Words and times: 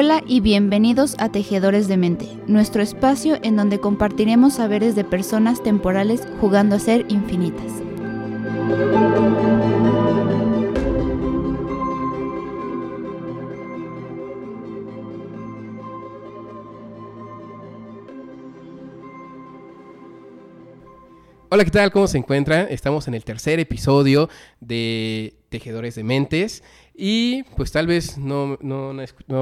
Hola 0.00 0.22
y 0.28 0.38
bienvenidos 0.38 1.16
a 1.18 1.32
Tejedores 1.32 1.88
de 1.88 1.96
Mente, 1.96 2.28
nuestro 2.46 2.82
espacio 2.82 3.36
en 3.42 3.56
donde 3.56 3.80
compartiremos 3.80 4.54
saberes 4.54 4.94
de 4.94 5.02
personas 5.02 5.60
temporales 5.60 6.22
jugando 6.40 6.76
a 6.76 6.78
ser 6.78 7.04
infinitas. 7.08 7.82
Hola, 21.50 21.64
¿qué 21.64 21.70
tal? 21.72 21.90
¿Cómo 21.90 22.06
se 22.06 22.18
encuentran? 22.18 22.68
Estamos 22.70 23.08
en 23.08 23.14
el 23.14 23.24
tercer 23.24 23.58
episodio 23.58 24.28
de 24.60 25.34
Tejedores 25.48 25.96
de 25.96 26.04
Mentes 26.04 26.62
y 27.00 27.44
pues 27.54 27.70
tal 27.70 27.86
vez 27.86 28.18
no, 28.18 28.58
no, 28.60 28.92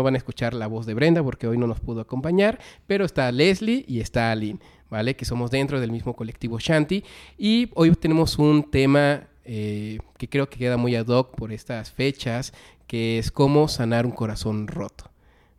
van 0.03 0.15
a 0.15 0.19
escuchar 0.19 0.53
la 0.53 0.67
voz 0.67 0.85
de 0.85 0.93
Brenda 0.93 1.23
porque 1.23 1.49
hoy 1.49 1.57
no 1.57 1.67
nos 1.67 1.81
pudo 1.81 2.03
acompañar, 2.03 2.61
pero 2.87 3.07
está 3.07 3.33
Leslie 3.33 3.83
y 3.89 4.01
está 4.01 4.31
Aline, 4.31 4.59
¿vale? 4.91 5.17
Que 5.17 5.25
somos 5.25 5.51
dentro 5.51 5.81
del 5.81 5.91
mismo 5.91 6.15
colectivo 6.15 6.59
Shanti 6.61 7.03
y 7.39 7.71
hoy 7.75 7.91
tenemos 7.93 8.39
un 8.39 8.71
tema 8.71 9.29
eh, 9.47 10.01
que 10.19 10.29
creo 10.29 10.51
que 10.51 10.59
queda 10.59 10.77
muy 10.77 10.97
ad 10.97 11.07
hoc 11.07 11.35
por 11.35 11.51
estas 11.51 11.91
fechas, 11.91 12.53
que 12.87 13.19
es 13.19 13.31
cómo 13.31 13.69
sanar 13.69 14.05
un 14.05 14.13
corazón 14.13 14.69
roto, 14.69 15.11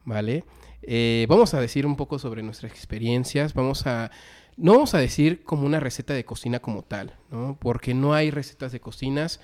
¿vale? 0.05 0.43
Eh, 0.83 1.25
vamos 1.27 1.55
a 1.55 1.59
decir 1.59 1.87
un 1.87 1.95
poco 1.95 2.19
sobre 2.19 2.43
nuestras 2.43 2.71
experiencias, 2.71 3.55
vamos 3.55 3.87
a 3.87 4.11
no 4.55 4.73
vamos 4.73 4.93
a 4.93 4.99
decir 4.99 5.43
como 5.43 5.65
una 5.65 5.79
receta 5.79 6.13
de 6.13 6.25
cocina 6.25 6.59
como 6.59 6.83
tal, 6.83 7.15
¿no? 7.31 7.57
Porque 7.59 7.95
no 7.95 8.13
hay 8.13 8.29
recetas 8.29 8.71
de 8.71 8.79
cocinas. 8.79 9.39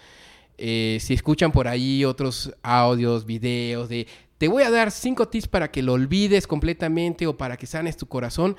Eh, 0.58 0.98
si 1.02 1.14
escuchan 1.14 1.52
por 1.52 1.68
ahí 1.68 2.06
otros 2.06 2.54
audios, 2.62 3.26
videos 3.26 3.90
de 3.90 4.08
te 4.38 4.48
voy 4.48 4.64
a 4.64 4.72
dar 4.72 4.92
cinco 4.92 5.28
tips 5.28 5.48
para 5.48 5.72
que 5.72 5.82
lo 5.82 5.94
olvides 5.94 6.48
completamente 6.48 7.28
o 7.28 7.38
para 7.38 7.56
que 7.56 7.66
sanes 7.66 7.96
tu 7.96 8.08
corazón, 8.08 8.58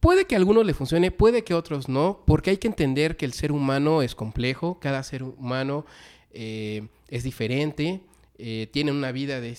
puede 0.00 0.26
que 0.26 0.34
a 0.34 0.38
algunos 0.38 0.66
le 0.66 0.74
funcione, 0.74 1.10
puede 1.10 1.44
que 1.44 1.52
a 1.52 1.56
otros 1.56 1.88
no, 1.88 2.24
porque 2.26 2.50
hay 2.50 2.56
que 2.56 2.68
entender 2.68 3.16
que 3.16 3.24
el 3.24 3.32
ser 3.32 3.52
humano 3.52 4.02
es 4.02 4.14
complejo, 4.14 4.78
cada 4.80 5.02
ser 5.02 5.22
humano 5.22 5.86
eh, 6.32 6.88
es 7.08 7.22
diferente. 7.22 8.00
Eh, 8.36 8.68
tienen 8.72 8.96
una 8.96 9.12
vida 9.12 9.40
de, 9.40 9.52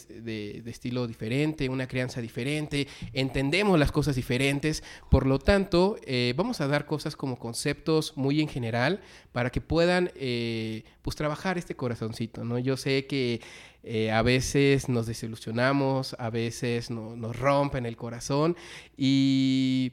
estilo 0.66 1.08
diferente, 1.08 1.70
una 1.70 1.88
crianza 1.88 2.20
diferente, 2.20 2.88
entendemos 3.14 3.80
las 3.80 3.94
cosas 3.94 4.18
diferentes, 4.18 4.84
por 5.10 5.26
lo 5.26 5.40
tanto, 5.40 5.96
eh, 6.06 6.34
vamos 6.36 6.60
a 6.60 6.68
dar 6.68 6.86
cosas 6.86 7.16
como 7.16 7.40
conceptos 7.40 8.18
muy 8.18 8.42
en 8.42 8.50
general 8.50 9.00
para 9.32 9.50
que 9.50 9.62
puedan 9.62 10.12
eh, 10.16 10.84
pues 11.04 11.16
trabajar 11.16 11.58
este 11.58 11.76
corazoncito, 11.76 12.44
¿no? 12.44 12.60
Yo 12.60 12.76
sé 12.76 13.08
que 13.08 13.40
a 14.12 14.24
veces 14.24 14.90
nos 14.90 15.06
desilusionamos, 15.06 16.16
a 16.18 16.32
veces 16.32 16.90
nos 16.90 17.36
rompen 17.38 17.86
el 17.86 17.96
corazón 17.96 18.58
y 18.98 19.92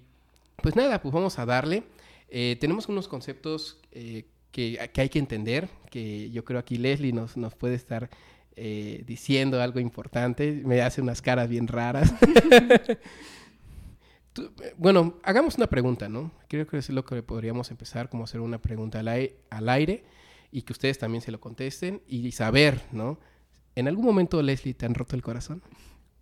pues 0.63 0.77
nada, 0.77 1.03
pues 1.03 1.13
vamos 1.13 1.39
a 1.39 1.45
darle. 1.45 1.83
tenemos 2.31 2.89
unos 2.89 3.07
conceptos 3.07 3.77
que, 3.91 4.91
hay 4.97 5.09
que 5.11 5.19
entender, 5.19 5.69
que 5.91 6.31
yo 6.31 6.43
creo 6.43 6.59
aquí 6.59 6.79
Leslie 6.79 7.13
nos, 7.13 7.37
nos 7.37 7.55
puede 7.55 7.75
estar 7.75 8.09
eh, 8.57 9.03
diciendo 9.07 9.61
algo 9.61 9.81
importante, 9.81 10.63
me 10.65 10.83
hace 10.83 11.01
unas 11.01 11.23
caras 11.23 11.49
bien 11.49 11.69
raras. 11.69 12.13
bueno, 14.77 15.19
hagamos 15.23 15.57
una 15.57 15.67
pregunta, 15.67 16.09
¿no? 16.09 16.33
Creo 16.49 16.67
que 16.67 16.79
es 16.79 16.89
lo 16.91 17.05
que 17.05 17.23
podríamos 17.23 17.71
empezar, 17.71 18.09
como 18.09 18.25
hacer 18.25 18.41
una 18.41 18.59
pregunta 18.59 19.01
al, 19.01 19.69
aire 19.69 20.05
y 20.51 20.63
que 20.63 20.73
ustedes 20.73 20.99
también 20.99 21.23
se 21.23 21.31
lo 21.31 21.41
contesten 21.41 22.03
y 22.07 22.33
saber, 22.33 22.83
¿no? 22.93 23.19
¿En 23.75 23.89
algún 23.89 24.05
momento, 24.05 24.43
Leslie, 24.43 24.75
te 24.75 24.87
han 24.87 24.95
roto 24.95 25.17
el 25.17 25.23
corazón? 25.23 25.63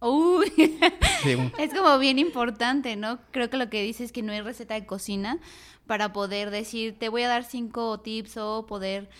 Uy, 0.00 0.52
es 1.58 1.74
como 1.74 1.98
bien 1.98 2.18
importante, 2.18 2.96
¿no? 2.96 3.18
Creo 3.32 3.50
que 3.50 3.56
lo 3.56 3.70
que 3.70 3.82
dices 3.82 4.06
es 4.06 4.12
que 4.12 4.22
no 4.22 4.32
hay 4.32 4.40
receta 4.40 4.74
de 4.74 4.86
cocina 4.86 5.38
para 5.86 6.12
poder 6.12 6.50
decir, 6.50 6.98
te 6.98 7.08
voy 7.08 7.22
a 7.22 7.28
dar 7.28 7.44
cinco 7.44 8.00
tips 8.00 8.36
o 8.36 8.66
poder 8.66 9.10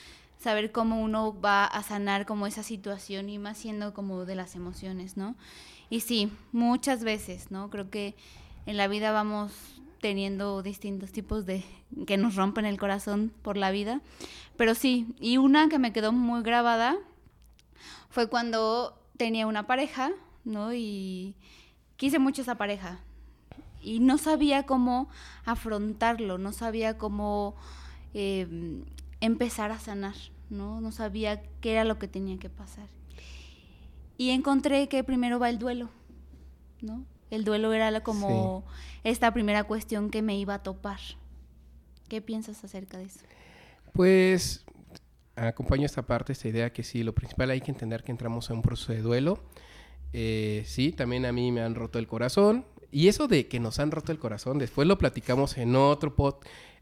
saber 0.40 0.72
cómo 0.72 1.00
uno 1.00 1.38
va 1.38 1.66
a 1.66 1.82
sanar 1.82 2.26
como 2.26 2.46
esa 2.46 2.62
situación 2.62 3.28
y 3.28 3.38
más 3.38 3.58
siendo 3.58 3.92
como 3.92 4.24
de 4.24 4.34
las 4.34 4.56
emociones, 4.56 5.16
¿no? 5.16 5.36
Y 5.90 6.00
sí, 6.00 6.32
muchas 6.50 7.04
veces, 7.04 7.50
¿no? 7.50 7.68
Creo 7.68 7.90
que 7.90 8.16
en 8.66 8.76
la 8.76 8.88
vida 8.88 9.12
vamos 9.12 9.52
teniendo 10.00 10.62
distintos 10.62 11.12
tipos 11.12 11.44
de 11.44 11.62
que 12.06 12.16
nos 12.16 12.36
rompen 12.36 12.64
el 12.64 12.78
corazón 12.78 13.32
por 13.42 13.58
la 13.58 13.70
vida, 13.70 14.00
pero 14.56 14.74
sí, 14.74 15.14
y 15.20 15.36
una 15.36 15.68
que 15.68 15.78
me 15.78 15.92
quedó 15.92 16.10
muy 16.10 16.42
grabada 16.42 16.96
fue 18.08 18.28
cuando 18.28 18.98
tenía 19.18 19.46
una 19.46 19.66
pareja, 19.66 20.10
¿no? 20.44 20.72
Y 20.72 21.34
quise 21.96 22.18
mucho 22.18 22.40
esa 22.40 22.54
pareja 22.54 23.00
y 23.82 24.00
no 24.00 24.16
sabía 24.16 24.64
cómo 24.64 25.10
afrontarlo, 25.44 26.38
no 26.38 26.52
sabía 26.52 26.96
cómo 26.96 27.56
eh, 28.14 28.82
empezar 29.20 29.70
a 29.72 29.78
sanar, 29.78 30.14
¿no? 30.48 30.80
No 30.80 30.92
sabía 30.92 31.42
qué 31.60 31.72
era 31.72 31.84
lo 31.84 31.98
que 31.98 32.08
tenía 32.08 32.38
que 32.38 32.50
pasar. 32.50 32.88
Y 34.18 34.30
encontré 34.30 34.88
que 34.88 35.04
primero 35.04 35.38
va 35.38 35.48
el 35.48 35.58
duelo, 35.58 35.90
¿no? 36.80 37.04
El 37.30 37.44
duelo 37.44 37.72
era 37.72 38.02
como 38.02 38.64
esta 39.04 39.32
primera 39.32 39.64
cuestión 39.64 40.10
que 40.10 40.20
me 40.20 40.36
iba 40.36 40.54
a 40.54 40.62
topar. 40.62 41.00
¿Qué 42.08 42.20
piensas 42.20 42.62
acerca 42.64 42.98
de 42.98 43.04
eso? 43.04 43.20
Pues 43.92 44.64
acompaño 45.36 45.86
esta 45.86 46.02
parte, 46.02 46.32
esta 46.32 46.48
idea 46.48 46.72
que 46.72 46.82
sí, 46.82 47.02
lo 47.02 47.14
principal 47.14 47.50
hay 47.50 47.60
que 47.60 47.70
entender 47.70 48.02
que 48.02 48.10
entramos 48.10 48.50
en 48.50 48.56
un 48.56 48.62
proceso 48.62 48.92
de 48.92 49.00
duelo. 49.00 49.40
Eh, 50.12 50.64
sí, 50.66 50.92
también 50.92 51.24
a 51.24 51.32
mí 51.32 51.52
me 51.52 51.62
han 51.62 51.74
roto 51.74 51.98
el 51.98 52.06
corazón. 52.06 52.66
Y 52.90 53.06
eso 53.08 53.28
de 53.28 53.46
que 53.46 53.60
nos 53.60 53.78
han 53.78 53.92
roto 53.92 54.10
el 54.10 54.18
corazón, 54.18 54.58
después 54.58 54.88
lo 54.88 54.98
platicamos 54.98 55.56
en 55.56 55.76
otro 55.76 56.16
pod, 56.16 56.36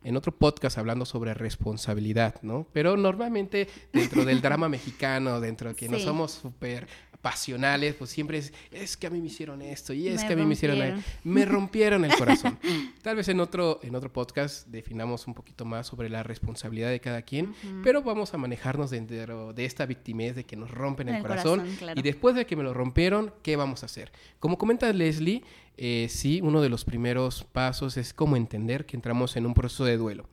en 0.04 0.16
otro 0.16 0.32
podcast 0.32 0.78
hablando 0.78 1.04
sobre 1.04 1.34
responsabilidad, 1.34 2.36
¿no? 2.42 2.66
Pero 2.72 2.97
normalmente 2.97 3.69
dentro 3.92 4.25
del 4.25 4.41
drama 4.41 4.69
mexicano, 4.69 5.41
dentro 5.41 5.70
de 5.70 5.75
que 5.75 5.88
no 5.88 5.98
somos 5.98 6.32
súper 6.32 6.86
pasionales, 7.21 7.95
pues 7.95 8.11
siempre 8.11 8.39
es, 8.39 8.53
es 8.71 8.97
que 8.97 9.06
a 9.06 9.11
mí 9.11 9.21
me 9.21 9.27
hicieron 9.27 9.61
esto 9.61 9.93
y 9.93 10.09
es 10.09 10.25
que 10.25 10.33
a 10.33 10.37
mí 10.37 10.47
me 10.47 10.55
hicieron, 10.55 11.03
me 11.25 11.45
rompieron 11.47 12.05
el 12.05 12.15
corazón. 12.15 12.59
Tal 13.03 13.17
vez 13.17 13.29
en 13.29 13.41
otro, 13.41 13.81
en 13.83 13.95
otro 13.95 14.12
podcast 14.12 14.67
definamos 14.69 15.27
un 15.27 15.34
poquito 15.34 15.65
más 15.65 15.87
sobre 15.89 16.09
la 16.09 16.23
responsabilidad 16.23 16.91
de 16.91 17.01
cada 17.01 17.23
quien, 17.23 17.55
pero 17.83 18.03
vamos 18.03 18.34
a 18.34 18.39
manejarnos 18.39 18.91
dentro 18.91 19.53
de 19.53 19.65
esta 19.65 19.87
victimez 19.87 20.37
de 20.37 20.45
que 20.45 20.57
nos 20.57 20.71
rompen 20.71 21.09
el, 21.09 21.23
corazón, 21.23 21.65
y 21.97 22.03
después 22.03 22.34
de 22.34 22.47
que 22.47 22.57
me 22.57 22.62
lo 22.62 22.73
rompieron, 22.73 23.33
¿qué 23.43 23.57
vamos 23.57 23.83
a 23.83 23.87
hacer? 23.87 24.12
Como 24.39 24.59
comenta 24.59 24.93
Leslie, 24.93 25.43
eh, 25.77 26.09
sí, 26.11 26.41
uno 26.43 26.61
de 26.61 26.69
los 26.69 26.84
primeros 26.84 27.45
pasos 27.45 27.97
es 27.97 28.12
como 28.12 28.37
entender 28.37 28.84
que 28.84 28.97
entramos 28.97 29.37
en 29.37 29.47
un 29.47 29.55
proceso 29.55 29.84
de 29.84 29.97
duelo. 29.97 30.27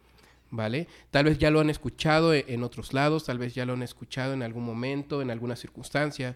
¿Vale? 0.52 0.88
Tal 1.12 1.26
vez 1.26 1.38
ya 1.38 1.50
lo 1.50 1.60
han 1.60 1.70
escuchado 1.70 2.34
e, 2.34 2.46
en 2.48 2.64
otros 2.64 2.94
lados, 2.94 3.26
tal 3.26 3.40
vez 3.40 3.56
ya 3.56 3.66
lo 3.66 3.74
han 3.74 3.84
escuchado 3.84 4.34
en 4.34 4.42
algún 4.42 4.64
momento, 4.64 5.22
en 5.22 5.30
alguna 5.30 5.56
circunstancia, 5.56 6.36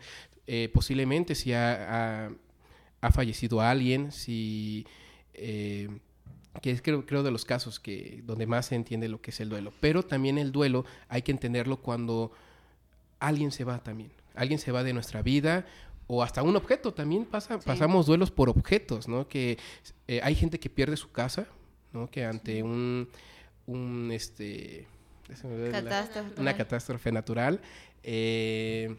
eh, 0.51 0.67
posiblemente 0.73 1.35
si 1.35 1.53
ha, 1.53 2.31
fallecido 3.11 3.61
alguien, 3.61 4.11
si... 4.11 4.87
Eh, 5.35 5.87
que 6.63 6.71
es 6.71 6.81
creo, 6.81 7.05
creo 7.05 7.21
de 7.21 7.29
los 7.29 7.45
casos 7.45 7.79
que 7.79 8.23
donde 8.25 8.47
más 8.47 8.65
se 8.65 8.75
entiende 8.75 9.07
lo 9.07 9.21
que 9.21 9.29
es 9.29 9.39
el 9.39 9.49
duelo. 9.49 9.71
Pero 9.79 10.01
también 10.01 10.39
el 10.39 10.51
duelo 10.51 10.85
hay 11.07 11.21
que 11.21 11.31
entenderlo 11.31 11.77
cuando 11.77 12.31
alguien 13.19 13.51
se 13.51 13.63
va 13.63 13.83
también. 13.83 14.11
Alguien 14.33 14.59
se 14.59 14.71
va 14.71 14.83
de 14.83 14.91
nuestra 14.91 15.21
vida 15.21 15.67
o 16.07 16.23
hasta 16.23 16.41
un 16.41 16.55
objeto. 16.55 16.95
También 16.95 17.25
pasa, 17.25 17.59
pasamos 17.59 18.07
duelos 18.07 18.31
por 18.31 18.49
objetos, 18.49 19.07
¿no? 19.07 19.27
Que 19.27 19.59
eh, 20.07 20.19
hay 20.23 20.33
gente 20.33 20.59
que 20.59 20.71
pierde 20.71 20.97
su 20.97 21.11
casa, 21.11 21.45
¿no? 21.93 22.09
Que 22.09 22.25
ante 22.25 22.63
un, 22.63 23.07
un 23.67 24.09
este, 24.11 24.87
una 26.37 26.57
catástrofe 26.57 27.11
natural, 27.11 27.61
eh, 28.01 28.97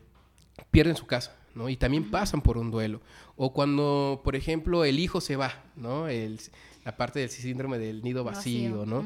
pierden 0.71 0.95
su 0.95 1.07
casa, 1.07 1.35
¿no? 1.55 1.69
Y 1.69 1.77
también 1.77 2.11
pasan 2.11 2.43
por 2.43 2.59
un 2.59 2.71
duelo. 2.71 3.01
O 3.37 3.53
cuando, 3.53 4.21
por 4.25 4.37
ejemplo, 4.37 4.85
el 4.85 4.99
hijo 4.99 5.21
se 5.21 5.37
va, 5.37 5.65
¿no? 5.77 6.09
El, 6.09 6.39
la 6.85 6.97
parte 6.97 7.21
del 7.21 7.31
síndrome 7.31 7.79
del 7.79 8.03
nido 8.03 8.25
vacío, 8.25 8.87
¿no? 8.87 9.05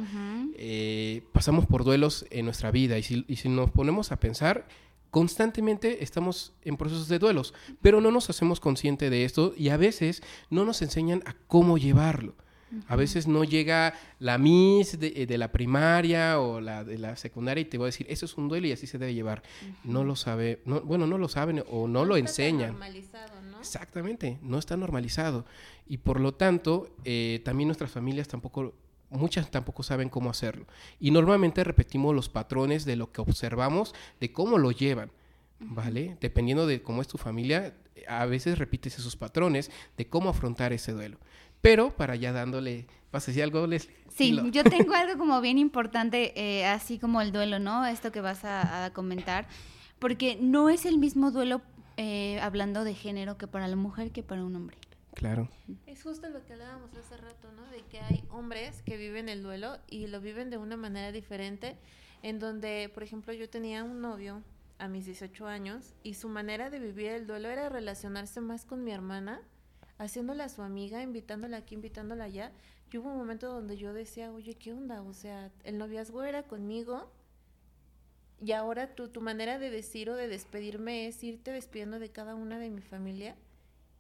Eh, 0.57 1.23
pasamos 1.33 1.67
por 1.67 1.85
duelos 1.85 2.27
en 2.31 2.45
nuestra 2.45 2.71
vida 2.71 2.99
y 2.99 3.03
si, 3.03 3.25
y 3.29 3.37
si 3.37 3.49
nos 3.49 3.71
ponemos 3.71 4.13
a 4.13 4.21
pensar, 4.21 4.67
constantemente 5.11 6.03
estamos 6.03 6.53
en 6.63 6.77
procesos 6.77 7.09
de 7.09 7.19
duelos, 7.19 7.55
pero 7.83 8.01
no 8.01 8.11
nos 8.11 8.31
hacemos 8.31 8.61
consciente 8.61 9.11
de 9.11 9.25
esto 9.25 9.55
y 9.57 9.69
a 9.69 9.77
veces 9.77 10.23
no 10.51 10.65
nos 10.65 10.83
enseñan 10.83 11.23
a 11.27 11.35
cómo 11.47 11.79
llevarlo. 11.79 12.35
A 12.89 12.97
veces 12.97 13.27
no 13.27 13.45
llega 13.45 13.95
la 14.19 14.39
Miss 14.39 14.99
de, 14.99 15.27
eh, 15.29 15.39
la 15.39 15.53
primaria 15.53 16.41
o 16.41 16.61
la 16.61 16.85
de 16.85 16.99
la 16.99 17.17
secundaria 17.17 17.63
y 17.63 17.65
te 17.65 17.79
voy 17.79 17.87
a 17.87 17.87
decir, 17.87 18.07
eso 18.09 18.27
es 18.27 18.37
un 18.37 18.49
duelo 18.49 18.67
y 18.67 18.73
así 18.73 18.87
se 18.87 18.99
debe 18.99 19.15
llevar. 19.15 19.43
No 19.85 20.05
lo 20.05 20.17
sabe, 20.17 20.61
bueno, 20.65 21.07
no 21.07 21.19
lo 21.19 21.29
saben 21.29 21.65
o 21.71 21.89
no, 21.89 22.05
lo 22.05 22.17
enseñan. 22.17 22.71
normalizado, 22.71 23.43
¿no? 23.43 23.61
Exactamente, 23.61 24.39
no 24.43 24.59
está 24.59 24.77
normalizado. 24.77 25.45
Y 25.87 25.99
por 25.99 26.21
lo 26.21 26.35
tanto, 26.35 26.89
eh, 27.05 27.41
también 27.45 27.69
nuestras 27.69 27.91
familias 27.91 28.29
tampoco 28.29 28.75
muchas 29.11 29.51
tampoco 29.51 29.83
saben 29.83 30.09
cómo 30.09 30.31
hacerlo. 30.31 30.67
Y 31.01 31.11
normalmente 31.11 31.65
repetimos 31.65 32.15
los 32.15 32.29
patrones 32.29 32.85
de 32.85 32.97
lo 32.97 33.13
que 33.13 33.21
observamos, 33.21 33.95
de 34.21 34.33
cómo 34.33 34.59
lo 34.59 34.71
llevan, 34.73 35.11
¿vale? 35.61 36.17
Dependiendo 36.21 36.67
de 36.67 36.83
cómo 36.83 37.01
es 37.01 37.09
tu 37.09 37.19
familia, 37.19 37.75
a 38.09 38.27
veces 38.27 38.59
repites 38.59 38.99
esos 38.99 39.17
patrones 39.17 39.71
de 39.97 40.07
cómo 40.07 40.31
afrontar 40.31 40.73
ese 40.73 40.93
duelo. 40.93 41.19
Pero 41.65 41.97
para 41.97 42.15
ya 42.15 42.31
dándole, 42.31 42.87
¿vas 43.11 43.25
a 43.25 43.29
decir 43.29 43.43
algo, 43.43 43.67
Leslie? 43.67 43.97
Sí, 44.15 44.39
yo 44.53 44.65
tengo 44.65 44.93
algo 44.93 45.17
como 45.17 45.41
bien 45.41 45.57
importante, 45.57 46.35
eh, 46.37 46.67
así 46.67 46.99
como 46.99 47.23
el 47.23 47.33
duelo, 47.33 47.59
¿no? 47.59 47.87
Esto 47.87 48.13
que 48.13 48.21
vas 48.21 48.45
a, 48.45 48.91
comentar, 48.93 49.47
porque 49.99 50.37
no 50.39 50.69
es 50.69 50.85
el 50.85 50.99
mismo 50.99 51.31
duelo 51.31 51.63
eh, 51.97 52.39
hablando 52.43 52.85
de 52.85 52.93
género 52.93 53.39
que 53.39 53.47
para 53.47 53.67
la 53.67 53.77
mujer 53.77 54.11
que 54.11 54.23
para 54.23 54.45
un 54.45 54.55
hombre. 54.55 54.77
Claro. 55.15 55.49
Es 55.87 56.03
justo 56.03 56.29
lo 56.29 56.45
que 56.45 56.53
hablábamos 56.53 56.95
hace 56.99 57.17
rato, 57.17 57.51
¿no? 57.53 57.63
De 57.71 57.81
que 57.91 57.99
hay 57.99 58.23
hombres 58.29 58.83
que 58.83 58.99
viven 58.99 59.31
el 59.31 59.43
duelo 59.43 59.79
y 59.89 60.07
lo 60.09 60.21
viven 60.21 60.51
de 60.51 60.59
una 60.59 60.77
manera 60.77 61.13
diferente, 61.13 61.79
en 62.21 62.41
donde, 62.41 62.91
por 62.93 63.05
ejemplo, 63.05 63.33
yo 63.33 63.49
tenía 63.49 63.85
un 63.85 64.03
novio 64.03 64.43
a 64.79 64.87
mis 64.87 65.07
18 65.07 65.47
años 65.47 65.95
y 66.03 66.13
su 66.13 66.29
manera 66.29 66.69
de 66.69 66.79
vivir 66.79 67.13
el 67.13 67.27
duelo 67.27 67.49
era 67.49 67.71
relacionarse 67.71 68.43
más 68.43 68.67
con 68.67 68.85
mi 68.85 68.93
hermana, 68.93 69.41
haciéndola 69.99 70.49
su 70.49 70.63
amiga, 70.63 71.03
invitándola 71.03 71.59
aquí, 71.59 71.75
invitándola 71.75 72.25
allá. 72.25 72.53
Y 72.91 72.99
hubo 72.99 73.11
un 73.11 73.19
momento 73.19 73.53
donde 73.53 73.77
yo 73.77 73.93
decía, 73.93 74.31
oye, 74.31 74.55
¿qué 74.55 74.73
onda? 74.73 75.03
O 75.03 75.15
sea, 75.15 75.51
el 75.65 75.79
noviazgo 75.79 76.23
era 76.23 76.45
conmigo 76.45 77.11
y 78.41 78.53
ahora 78.53 78.95
tu, 78.95 79.09
tu 79.09 79.21
manera 79.21 79.59
de 79.59 79.71
decir 79.71 80.11
o 80.11 80.15
de 80.15 80.29
despedirme 80.29 81.09
es 81.09 81.23
irte 81.25 81.51
despidiendo 81.51 81.99
de 81.99 82.11
cada 82.11 82.35
una 82.35 82.59
de 82.59 82.71
mi 82.71 82.83
familia. 82.83 83.37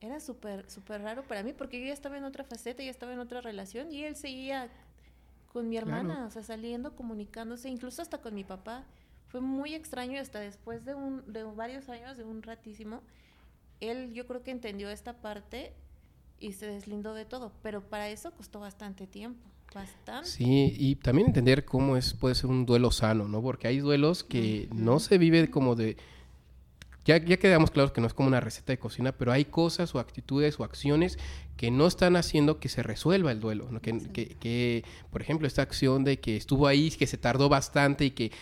Era 0.01 0.21
súper, 0.21 0.71
súper 0.71 1.03
raro 1.03 1.25
para 1.25 1.43
mí 1.43 1.53
porque 1.53 1.81
yo 1.81 1.87
ya 1.87 1.93
estaba 1.93 2.19
en 2.19 2.25
otra 2.25 2.45
faceta, 2.45 2.83
ya 2.83 2.91
estaba 2.91 3.13
en 3.13 3.21
otra 3.21 3.41
relación 3.41 3.91
y 3.91 4.05
él 4.05 4.17
seguía 4.17 4.69
con 5.53 5.69
mi 5.69 5.77
hermana, 5.77 6.27
o 6.27 6.31
sea, 6.31 6.43
saliendo, 6.43 6.95
comunicándose, 6.95 7.69
incluso 7.69 8.03
hasta 8.03 8.19
con 8.19 8.35
mi 8.35 8.45
papá. 8.45 8.85
Fue 9.29 9.41
muy 9.41 9.75
extraño 9.75 10.21
hasta 10.21 10.41
después 10.41 10.85
de, 10.85 10.95
un, 10.95 11.33
de 11.33 11.45
varios 11.45 11.89
años, 11.89 12.17
de 12.17 12.25
un 12.25 12.43
ratísimo, 12.43 13.03
él 13.81 14.13
yo 14.13 14.27
creo 14.27 14.43
que 14.43 14.51
entendió 14.51 14.91
esta 14.91 15.15
parte 15.15 15.73
y 16.41 16.53
se 16.53 16.67
deslindó 16.67 17.15
de 17.15 17.25
todo, 17.25 17.53
pero 17.63 17.83
para 17.83 18.09
eso 18.09 18.33
costó 18.33 18.61
bastante 18.61 19.07
tiempo. 19.07 19.49
Bastante. 19.75 20.29
Sí, 20.29 20.75
y 20.79 20.97
también 20.97 21.29
entender 21.29 21.65
cómo 21.65 21.97
es 21.97 22.15
puede 22.15 22.37
ser 22.37 22.47
un 22.47 22.65
duelo 22.65 22.93
sano, 22.93 23.27
¿no? 23.27 23.43
Porque 23.43 23.67
hay 23.67 23.79
duelos 23.79 24.23
que 24.23 24.69
no 24.73 25.01
se 25.01 25.19
vive 25.19 25.51
como 25.51 25.75
de 25.75 25.97
ya, 27.05 27.19
ya 27.19 27.37
quedamos 27.37 27.71
claros 27.71 27.93
que 27.93 28.01
no 28.01 28.07
es 28.07 28.15
como 28.15 28.29
una 28.29 28.41
receta 28.41 28.73
de 28.73 28.79
cocina, 28.79 29.13
pero 29.13 29.31
hay 29.31 29.45
cosas 29.45 29.95
o 29.95 29.99
actitudes 29.99 30.59
o 30.59 30.65
acciones 30.65 31.19
que 31.57 31.71
no 31.71 31.87
están 31.87 32.17
haciendo 32.17 32.59
que 32.61 32.69
se 32.69 32.83
resuelva 32.83 33.31
el 33.31 33.41
duelo. 33.41 33.69
¿no? 33.71 33.81
Que, 33.81 33.99
que, 33.99 34.29
que, 34.37 34.85
por 35.11 35.21
ejemplo, 35.21 35.47
esta 35.47 35.63
acción 35.63 36.05
de 36.05 36.19
que 36.19 36.37
estuvo 36.37 36.67
ahí, 36.67 36.91
que 36.91 37.07
se 37.07 37.19
tardó 37.19 37.49
bastante 37.49 38.07
y 38.07 38.13
que 38.13 38.33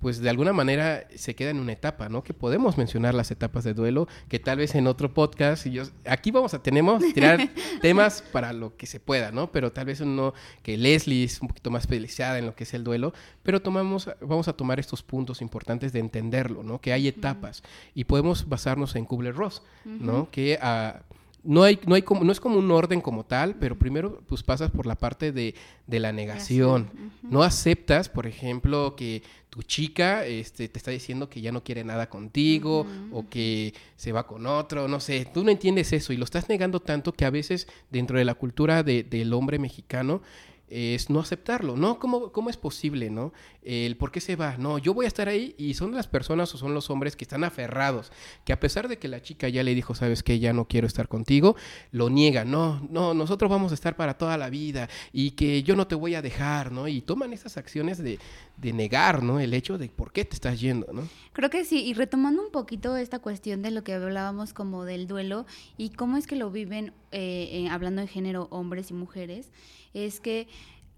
pues 0.00 0.20
de 0.20 0.30
alguna 0.30 0.52
manera 0.52 1.06
se 1.14 1.34
queda 1.34 1.50
en 1.50 1.60
una 1.60 1.72
etapa, 1.72 2.08
¿no? 2.08 2.22
Que 2.24 2.34
podemos 2.34 2.78
mencionar 2.78 3.14
las 3.14 3.30
etapas 3.30 3.64
de 3.64 3.74
duelo, 3.74 4.08
que 4.28 4.38
tal 4.38 4.58
vez 4.58 4.74
en 4.74 4.86
otro 4.86 5.12
podcast, 5.12 5.66
y 5.66 5.72
yo, 5.72 5.84
aquí 6.06 6.30
vamos 6.30 6.54
a, 6.54 6.62
tenemos 6.62 7.02
tirar 7.12 7.50
temas 7.82 8.22
para 8.32 8.52
lo 8.52 8.76
que 8.76 8.86
se 8.86 8.98
pueda, 8.98 9.30
¿no? 9.30 9.52
Pero 9.52 9.72
tal 9.72 9.86
vez 9.86 10.00
uno, 10.00 10.32
que 10.62 10.78
Leslie 10.78 11.24
es 11.24 11.40
un 11.40 11.48
poquito 11.48 11.70
más 11.70 11.82
especializada 11.82 12.38
en 12.38 12.46
lo 12.46 12.54
que 12.54 12.64
es 12.64 12.74
el 12.74 12.82
duelo, 12.82 13.12
pero 13.42 13.60
tomamos, 13.60 14.10
vamos 14.20 14.48
a 14.48 14.54
tomar 14.54 14.80
estos 14.80 15.02
puntos 15.02 15.42
importantes 15.42 15.92
de 15.92 16.00
entenderlo, 16.00 16.62
¿no? 16.62 16.80
Que 16.80 16.92
hay 16.92 17.06
etapas, 17.06 17.62
y 17.94 18.04
podemos 18.04 18.48
basarnos 18.48 18.96
en 18.96 19.04
Kubler-Ross, 19.04 19.62
¿no? 19.84 20.30
Que 20.30 20.58
a 20.60 21.02
no 21.42 21.62
hay, 21.62 21.80
no 21.86 21.94
hay 21.94 22.02
como, 22.02 22.24
no 22.24 22.32
es 22.32 22.40
como 22.40 22.58
un 22.58 22.70
orden 22.70 23.00
como 23.00 23.24
tal, 23.24 23.56
pero 23.56 23.78
primero 23.78 24.20
pues 24.26 24.42
pasas 24.42 24.70
por 24.70 24.86
la 24.86 24.96
parte 24.96 25.32
de, 25.32 25.54
de 25.86 26.00
la 26.00 26.12
negación. 26.12 26.90
No 27.22 27.42
aceptas, 27.42 28.08
por 28.08 28.26
ejemplo, 28.26 28.94
que 28.96 29.22
tu 29.48 29.62
chica 29.62 30.24
este, 30.26 30.68
te 30.68 30.78
está 30.78 30.90
diciendo 30.90 31.28
que 31.28 31.40
ya 31.40 31.50
no 31.50 31.64
quiere 31.64 31.82
nada 31.82 32.08
contigo 32.08 32.86
o 33.12 33.28
que 33.28 33.74
se 33.96 34.12
va 34.12 34.26
con 34.26 34.46
otro, 34.46 34.86
no 34.86 35.00
sé, 35.00 35.26
tú 35.32 35.42
no 35.42 35.50
entiendes 35.50 35.92
eso 35.92 36.12
y 36.12 36.16
lo 36.16 36.24
estás 36.24 36.48
negando 36.48 36.80
tanto 36.80 37.12
que 37.12 37.24
a 37.24 37.30
veces 37.30 37.66
dentro 37.90 38.18
de 38.18 38.24
la 38.24 38.34
cultura 38.34 38.82
de, 38.82 39.02
del 39.02 39.32
hombre 39.32 39.58
mexicano 39.58 40.22
es 40.70 41.10
no 41.10 41.20
aceptarlo, 41.20 41.76
¿no? 41.76 41.98
¿Cómo, 41.98 42.32
¿Cómo 42.32 42.48
es 42.48 42.56
posible, 42.56 43.10
no? 43.10 43.32
El 43.62 43.96
por 43.96 44.12
qué 44.12 44.20
se 44.20 44.36
va, 44.36 44.56
no, 44.56 44.78
yo 44.78 44.94
voy 44.94 45.04
a 45.04 45.08
estar 45.08 45.28
ahí 45.28 45.54
y 45.58 45.74
son 45.74 45.92
las 45.94 46.06
personas 46.06 46.54
o 46.54 46.58
son 46.58 46.72
los 46.72 46.88
hombres 46.88 47.16
que 47.16 47.24
están 47.24 47.44
aferrados, 47.44 48.12
que 48.44 48.52
a 48.52 48.60
pesar 48.60 48.88
de 48.88 48.98
que 48.98 49.08
la 49.08 49.20
chica 49.20 49.48
ya 49.48 49.62
le 49.62 49.74
dijo, 49.74 49.94
sabes 49.94 50.22
que 50.22 50.38
ya 50.38 50.52
no 50.52 50.66
quiero 50.66 50.86
estar 50.86 51.08
contigo, 51.08 51.56
lo 51.90 52.08
niega, 52.08 52.44
no, 52.44 52.80
no, 52.88 53.12
nosotros 53.12 53.50
vamos 53.50 53.72
a 53.72 53.74
estar 53.74 53.96
para 53.96 54.16
toda 54.16 54.38
la 54.38 54.48
vida 54.48 54.88
y 55.12 55.32
que 55.32 55.62
yo 55.62 55.76
no 55.76 55.86
te 55.86 55.94
voy 55.94 56.14
a 56.14 56.22
dejar, 56.22 56.72
¿no? 56.72 56.88
Y 56.88 57.00
toman 57.00 57.32
esas 57.32 57.56
acciones 57.56 57.98
de, 57.98 58.18
de 58.56 58.72
negar, 58.72 59.22
¿no? 59.22 59.40
El 59.40 59.54
hecho 59.54 59.76
de 59.76 59.88
por 59.88 60.12
qué 60.12 60.24
te 60.24 60.34
estás 60.34 60.60
yendo, 60.60 60.86
¿no? 60.92 61.08
Creo 61.32 61.50
que 61.50 61.64
sí, 61.64 61.84
y 61.84 61.94
retomando 61.94 62.42
un 62.42 62.50
poquito 62.50 62.96
esta 62.96 63.18
cuestión 63.18 63.62
de 63.62 63.70
lo 63.70 63.82
que 63.82 63.94
hablábamos 63.94 64.52
como 64.52 64.84
del 64.84 65.06
duelo 65.06 65.46
y 65.76 65.90
cómo 65.90 66.16
es 66.16 66.26
que 66.26 66.36
lo 66.36 66.50
viven, 66.50 66.92
eh, 67.12 67.68
hablando 67.70 68.02
de 68.02 68.08
género, 68.08 68.48
hombres 68.50 68.90
y 68.90 68.94
mujeres, 68.94 69.50
es 69.94 70.20
que 70.20 70.48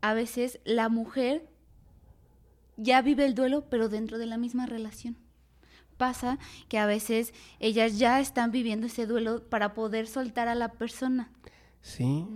a 0.00 0.14
veces 0.14 0.60
la 0.64 0.88
mujer 0.88 1.48
ya 2.76 3.02
vive 3.02 3.24
el 3.24 3.34
duelo, 3.34 3.68
pero 3.68 3.88
dentro 3.88 4.18
de 4.18 4.26
la 4.26 4.38
misma 4.38 4.66
relación. 4.66 5.16
Pasa 5.96 6.38
que 6.68 6.78
a 6.78 6.86
veces 6.86 7.32
ellas 7.60 7.98
ya 7.98 8.18
están 8.20 8.50
viviendo 8.50 8.86
ese 8.86 9.06
duelo 9.06 9.48
para 9.48 9.74
poder 9.74 10.06
soltar 10.06 10.48
a 10.48 10.54
la 10.54 10.72
persona. 10.72 11.30
Sí. 11.80 12.26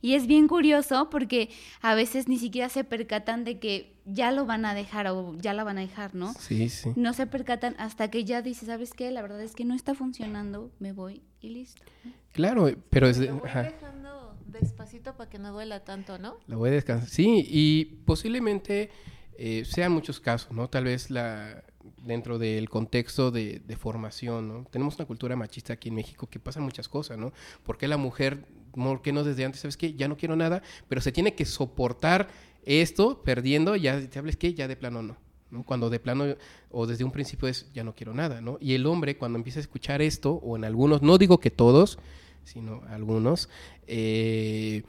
Y 0.00 0.14
es 0.14 0.26
bien 0.26 0.48
curioso 0.48 1.10
porque 1.10 1.50
a 1.80 1.94
veces 1.94 2.28
ni 2.28 2.36
siquiera 2.36 2.68
se 2.68 2.84
percatan 2.84 3.44
de 3.44 3.58
que 3.60 3.96
ya 4.04 4.32
lo 4.32 4.46
van 4.46 4.64
a 4.64 4.74
dejar 4.74 5.06
o 5.06 5.36
ya 5.38 5.54
la 5.54 5.62
van 5.62 5.78
a 5.78 5.80
dejar, 5.80 6.14
¿no? 6.14 6.34
Sí, 6.34 6.68
sí. 6.68 6.90
No 6.96 7.12
se 7.12 7.26
percatan 7.28 7.76
hasta 7.78 8.10
que 8.10 8.24
ya 8.24 8.42
dice, 8.42 8.66
¿sabes 8.66 8.94
qué? 8.94 9.10
La 9.12 9.22
verdad 9.22 9.40
es 9.40 9.54
que 9.54 9.64
no 9.64 9.74
está 9.74 9.94
funcionando, 9.94 10.72
me 10.80 10.92
voy 10.92 11.22
y 11.40 11.50
listo. 11.50 11.82
Claro, 12.32 12.68
pero 12.90 13.08
es... 13.08 13.20
Despacito 14.52 15.16
para 15.16 15.30
que 15.30 15.38
no 15.38 15.52
duela 15.52 15.84
tanto, 15.84 16.18
¿no? 16.18 16.36
La 16.46 16.56
voy 16.56 16.70
a 16.70 16.72
descansar. 16.72 17.08
Sí, 17.08 17.46
y 17.48 17.84
posiblemente 18.04 18.90
eh, 19.36 19.64
sean 19.64 19.92
muchos 19.92 20.20
casos, 20.20 20.52
¿no? 20.52 20.68
Tal 20.68 20.84
vez 20.84 21.10
la 21.10 21.64
dentro 22.04 22.38
del 22.38 22.68
contexto 22.68 23.30
de, 23.30 23.60
formación, 23.78 24.48
¿no? 24.48 24.66
Tenemos 24.70 24.96
una 24.96 25.06
cultura 25.06 25.36
machista 25.36 25.72
aquí 25.72 25.88
en 25.88 25.96
México 25.96 26.28
que 26.28 26.38
pasa 26.38 26.60
muchas 26.60 26.88
cosas, 26.88 27.18
¿no? 27.18 27.32
Porque 27.62 27.88
la 27.88 27.96
mujer, 27.96 28.44
¿por 28.72 29.02
qué 29.02 29.12
no 29.12 29.24
desde 29.24 29.44
antes, 29.44 29.60
sabes 29.60 29.76
qué? 29.76 29.94
Ya 29.94 30.08
no 30.08 30.16
quiero 30.16 30.36
nada, 30.36 30.62
pero 30.88 31.00
se 31.00 31.12
tiene 31.12 31.34
que 31.34 31.44
soportar 31.44 32.28
esto 32.64 33.22
perdiendo, 33.22 33.76
ya 33.76 34.00
te 34.08 34.18
hables 34.18 34.36
que 34.36 34.54
ya 34.54 34.68
de 34.68 34.76
plano 34.76 35.02
no. 35.02 35.16
¿no? 35.50 35.64
Cuando 35.64 35.90
de 35.90 36.00
plano 36.00 36.36
o 36.70 36.86
desde 36.86 37.04
un 37.04 37.12
principio 37.12 37.46
es 37.46 37.70
ya 37.72 37.84
no 37.84 37.94
quiero 37.94 38.14
nada, 38.14 38.40
¿no? 38.40 38.58
Y 38.60 38.74
el 38.74 38.86
hombre 38.86 39.18
cuando 39.18 39.36
empieza 39.36 39.58
a 39.58 39.62
escuchar 39.62 40.02
esto, 40.02 40.34
o 40.34 40.56
en 40.56 40.64
algunos, 40.64 41.02
no 41.02 41.18
digo 41.18 41.40
que 41.40 41.50
todos, 41.50 41.98
sino 42.44 42.82
algunos, 42.88 43.48
eh, 43.86 44.82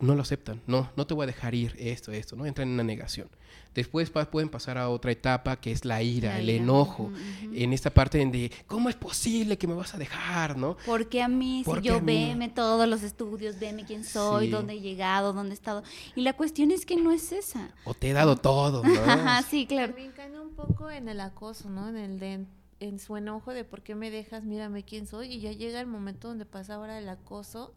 no 0.00 0.14
lo 0.14 0.22
aceptan. 0.22 0.60
No, 0.66 0.90
no 0.96 1.06
te 1.06 1.14
voy 1.14 1.24
a 1.24 1.26
dejar 1.26 1.54
ir 1.54 1.74
esto, 1.78 2.12
esto, 2.12 2.36
¿no? 2.36 2.46
Entran 2.46 2.68
en 2.68 2.74
una 2.74 2.84
negación. 2.84 3.28
Después 3.74 4.08
pueden 4.08 4.48
pasar 4.48 4.78
a 4.78 4.88
otra 4.88 5.10
etapa 5.10 5.56
que 5.56 5.72
es 5.72 5.84
la 5.84 6.00
ira, 6.00 6.38
el 6.38 6.48
enojo. 6.48 7.10
En 7.52 7.72
esta 7.72 7.90
parte 7.90 8.24
de, 8.24 8.52
¿cómo 8.68 8.88
es 8.88 8.94
posible 8.94 9.58
que 9.58 9.66
me 9.66 9.74
vas 9.74 9.94
a 9.94 9.98
dejar, 9.98 10.56
no? 10.56 10.76
Porque 10.86 11.20
a 11.22 11.28
mí, 11.28 11.64
si 11.64 11.82
yo 11.82 12.00
veme 12.00 12.48
todos 12.48 12.88
los 12.88 13.02
estudios, 13.02 13.58
veme 13.58 13.84
quién 13.84 14.04
soy, 14.04 14.48
dónde 14.48 14.74
he 14.74 14.80
llegado, 14.80 15.32
dónde 15.32 15.52
he 15.52 15.54
estado. 15.54 15.82
Y 16.14 16.22
la 16.22 16.34
cuestión 16.34 16.70
es 16.70 16.86
que 16.86 16.96
no 16.96 17.10
es 17.10 17.32
esa. 17.32 17.74
O 17.84 17.94
te 17.94 18.10
he 18.10 18.12
dado 18.12 18.36
todo, 18.36 18.84
¿no? 18.84 18.94
sí, 19.50 19.66
claro. 19.66 19.92
También 19.92 20.12
cae 20.12 20.38
un 20.38 20.54
poco 20.54 20.90
en 20.90 21.08
el 21.08 21.20
acoso, 21.20 21.68
¿no? 21.68 21.88
En 21.88 21.96
el 21.96 22.18
de 22.20 22.46
en 22.80 22.98
su 22.98 23.16
enojo 23.16 23.52
de 23.52 23.64
por 23.64 23.82
qué 23.82 23.94
me 23.94 24.10
dejas, 24.10 24.44
mírame 24.44 24.84
quién 24.84 25.06
soy, 25.06 25.32
y 25.32 25.40
ya 25.40 25.52
llega 25.52 25.80
el 25.80 25.86
momento 25.86 26.28
donde 26.28 26.46
pasa 26.46 26.74
ahora 26.74 26.98
el 26.98 27.08
acoso. 27.08 27.74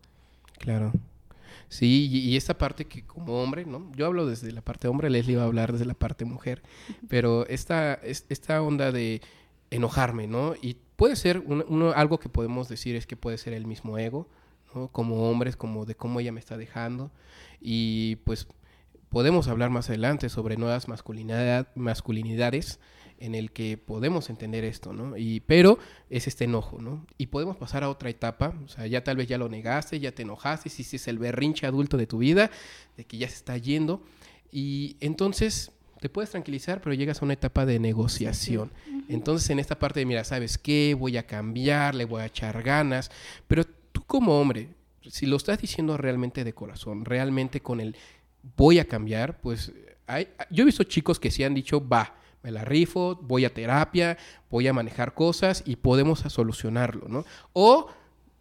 Claro. 0.59 0.93
Sí, 1.69 2.07
y, 2.11 2.37
esta 2.37 2.57
parte 2.57 2.85
que 2.85 3.03
como 3.05 3.41
hombre, 3.41 3.65
¿no? 3.65 3.91
Yo 3.95 4.05
hablo 4.05 4.25
desde 4.25 4.51
la 4.51 4.61
parte 4.61 4.87
hombre, 4.87 5.09
Leslie 5.09 5.35
va 5.35 5.43
a 5.43 5.47
hablar 5.47 5.71
desde 5.71 5.85
la 5.85 5.93
parte 5.93 6.23
mujer, 6.23 6.63
pero 7.09 7.45
esta, 7.47 7.93
esta 7.93 8.61
onda 8.61 8.91
de 8.91 9.21
enojarme, 9.69 10.27
¿no? 10.27 10.55
Y 10.61 10.77
puede 10.95 11.15
ser 11.15 11.39
uno, 11.45 11.91
algo 11.91 12.19
que 12.19 12.29
podemos 12.29 12.69
decir 12.69 12.95
es 12.95 13.05
que 13.05 13.17
puede 13.17 13.37
ser 13.37 13.53
el 13.53 13.65
mismo 13.65 13.97
ego, 13.97 14.29
¿no? 14.73 14.87
Como 14.89 15.29
hombres, 15.29 15.57
como 15.57 15.85
de 15.85 15.95
cómo 15.95 16.19
ella 16.19 16.31
me 16.31 16.39
está 16.39 16.57
dejando, 16.57 17.11
y 17.59 18.17
pues 18.17 18.47
podemos 19.09 19.47
hablar 19.47 19.69
más 19.69 19.89
adelante 19.89 20.29
sobre 20.29 20.57
nuevas 20.57 20.87
masculinidad, 20.87 21.67
masculinidades, 21.75 22.79
en 23.19 23.35
el 23.35 23.51
que 23.51 23.77
podemos 23.77 24.29
entender 24.29 24.63
esto, 24.63 24.93
¿no? 24.93 25.17
Y, 25.17 25.41
pero 25.41 25.79
es 26.09 26.27
este 26.27 26.45
enojo, 26.45 26.79
¿no? 26.81 27.05
Y 27.17 27.27
podemos 27.27 27.57
pasar 27.57 27.83
a 27.83 27.89
otra 27.89 28.09
etapa, 28.09 28.53
o 28.63 28.67
sea, 28.67 28.87
ya 28.87 29.03
tal 29.03 29.17
vez 29.17 29.27
ya 29.27 29.37
lo 29.37 29.49
negaste, 29.49 29.99
ya 29.99 30.11
te 30.11 30.23
enojaste, 30.23 30.69
si 30.69 30.95
es 30.95 31.07
el 31.07 31.17
berrinche 31.17 31.65
adulto 31.65 31.97
de 31.97 32.07
tu 32.07 32.19
vida, 32.19 32.51
de 32.95 33.05
que 33.05 33.17
ya 33.17 33.27
se 33.27 33.35
está 33.35 33.57
yendo, 33.57 34.01
y 34.51 34.97
entonces 34.99 35.71
te 35.99 36.09
puedes 36.09 36.29
tranquilizar, 36.29 36.81
pero 36.81 36.93
llegas 36.93 37.21
a 37.21 37.25
una 37.25 37.33
etapa 37.33 37.65
de 37.65 37.79
negociación. 37.79 38.71
Entonces, 39.09 39.49
en 39.49 39.59
esta 39.59 39.79
parte 39.79 39.99
de, 39.99 40.05
mira, 40.05 40.23
¿sabes 40.23 40.57
qué? 40.57 40.95
Voy 40.97 41.17
a 41.17 41.25
cambiar, 41.25 41.95
le 41.95 42.05
voy 42.05 42.21
a 42.21 42.27
echar 42.27 42.61
ganas, 42.61 43.09
pero 43.47 43.65
tú 43.65 44.03
como 44.05 44.39
hombre, 44.39 44.69
si 45.09 45.25
lo 45.25 45.37
estás 45.37 45.59
diciendo 45.59 45.97
realmente 45.97 46.43
de 46.43 46.53
corazón, 46.53 47.05
realmente 47.05 47.61
con 47.61 47.81
el 47.81 47.95
voy 48.55 48.79
a 48.79 48.85
cambiar, 48.85 49.41
pues 49.41 49.71
hay, 50.05 50.29
yo 50.49 50.63
he 50.63 50.65
visto 50.65 50.83
chicos 50.83 51.19
que 51.19 51.31
sí 51.31 51.43
han 51.43 51.53
dicho, 51.53 51.85
va, 51.85 52.15
me 52.43 52.51
la 52.51 52.63
rifo, 52.63 53.19
voy 53.21 53.45
a 53.45 53.53
terapia, 53.53 54.17
voy 54.49 54.67
a 54.67 54.73
manejar 54.73 55.13
cosas 55.13 55.63
y 55.65 55.77
podemos 55.77 56.19
solucionarlo, 56.19 57.07
¿no? 57.07 57.25
O 57.53 57.87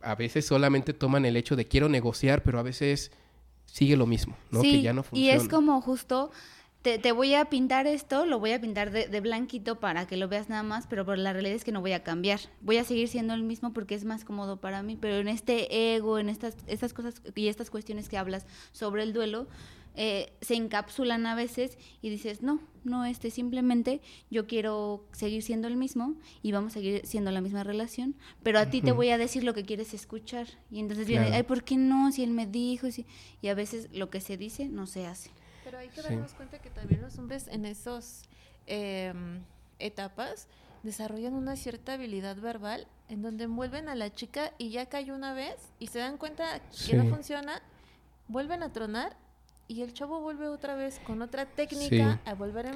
a 0.00 0.14
veces 0.14 0.46
solamente 0.46 0.92
toman 0.92 1.24
el 1.24 1.36
hecho 1.36 1.56
de 1.56 1.66
quiero 1.66 1.88
negociar, 1.88 2.42
pero 2.42 2.58
a 2.58 2.62
veces 2.62 3.10
sigue 3.64 3.96
lo 3.96 4.06
mismo, 4.06 4.36
¿no? 4.50 4.62
que 4.62 4.80
ya 4.80 4.92
no 4.92 5.02
funciona. 5.02 5.34
Y 5.34 5.36
es 5.36 5.48
como 5.48 5.80
justo 5.80 6.30
te, 6.96 7.12
voy 7.12 7.34
a 7.34 7.46
pintar 7.46 7.88
esto, 7.88 8.26
lo 8.26 8.38
voy 8.38 8.52
a 8.52 8.60
pintar 8.60 8.92
de, 8.92 9.20
blanquito 9.20 9.80
para 9.80 10.06
que 10.06 10.16
lo 10.16 10.28
veas 10.28 10.48
nada 10.48 10.62
más, 10.62 10.86
pero 10.86 11.04
por 11.04 11.18
la 11.18 11.32
realidad 11.32 11.56
es 11.56 11.64
que 11.64 11.72
no 11.72 11.80
voy 11.80 11.92
a 11.92 12.04
cambiar. 12.04 12.38
Voy 12.60 12.76
a 12.76 12.84
seguir 12.84 13.08
siendo 13.08 13.34
el 13.34 13.42
mismo 13.42 13.72
porque 13.72 13.96
es 13.96 14.04
más 14.04 14.24
cómodo 14.24 14.60
para 14.60 14.82
mí, 14.84 14.96
pero 15.00 15.16
en 15.16 15.26
este 15.26 15.96
ego, 15.96 16.20
en 16.20 16.28
estas, 16.28 16.56
estas 16.68 16.92
cosas 16.92 17.20
y 17.34 17.48
estas 17.48 17.70
cuestiones 17.70 18.08
que 18.08 18.18
hablas 18.18 18.46
sobre 18.70 19.02
el 19.02 19.12
duelo, 19.12 19.48
eh, 19.98 20.32
se 20.42 20.54
encapsulan 20.54 21.26
a 21.26 21.34
veces 21.34 21.78
y 22.02 22.10
dices, 22.10 22.42
no, 22.42 22.60
no, 22.84 23.06
este 23.06 23.30
simplemente 23.30 24.02
yo 24.30 24.46
quiero 24.46 25.06
seguir 25.12 25.42
siendo 25.42 25.68
el 25.68 25.76
mismo 25.76 26.14
y 26.42 26.52
vamos 26.52 26.72
a 26.72 26.74
seguir 26.74 27.06
siendo 27.06 27.30
la 27.30 27.40
misma 27.40 27.64
relación, 27.64 28.14
pero 28.42 28.58
a 28.58 28.68
ti 28.68 28.82
te 28.82 28.92
voy 28.92 29.08
a 29.08 29.16
decir 29.16 29.42
lo 29.42 29.54
que 29.54 29.64
quieres 29.64 29.94
escuchar. 29.94 30.46
Y 30.70 30.80
entonces 30.80 31.06
viene, 31.06 31.34
ay, 31.34 31.44
¿por 31.44 31.64
qué 31.64 31.78
no? 31.78 32.12
Si 32.12 32.22
él 32.22 32.30
me 32.30 32.46
dijo, 32.46 32.86
y 33.40 33.48
a 33.48 33.54
veces 33.54 33.88
lo 33.92 34.10
que 34.10 34.20
se 34.20 34.36
dice 34.36 34.68
no 34.68 34.86
se 34.86 35.06
hace. 35.06 35.30
Pero 35.64 35.78
hay 35.78 35.88
que 35.88 36.02
darnos 36.02 36.34
cuenta 36.34 36.58
que 36.58 36.70
también 36.70 37.00
los 37.00 37.18
hombres 37.18 37.48
en 37.48 37.64
esas 37.64 38.22
em, 38.66 39.40
etapas 39.78 40.46
desarrollan 40.82 41.32
una 41.32 41.56
cierta 41.56 41.94
habilidad 41.94 42.36
verbal 42.36 42.86
en 43.08 43.22
donde 43.22 43.44
envuelven 43.44 43.88
a 43.88 43.94
la 43.94 44.12
chica 44.12 44.52
y 44.58 44.70
ya 44.70 44.86
cayó 44.86 45.14
una 45.14 45.32
vez 45.32 45.56
y 45.78 45.86
se 45.86 46.00
dan 46.00 46.18
cuenta 46.18 46.60
que 46.86 46.96
no 46.96 47.06
funciona, 47.06 47.62
vuelven 48.28 48.62
a 48.62 48.72
tronar 48.72 49.16
y 49.68 49.82
el 49.82 49.92
chavo 49.92 50.20
vuelve 50.20 50.48
otra 50.48 50.74
vez 50.76 51.00
con 51.00 51.22
otra 51.22 51.46
técnica 51.46 52.20
a 52.24 52.34
volver 52.34 52.68
a... 52.68 52.74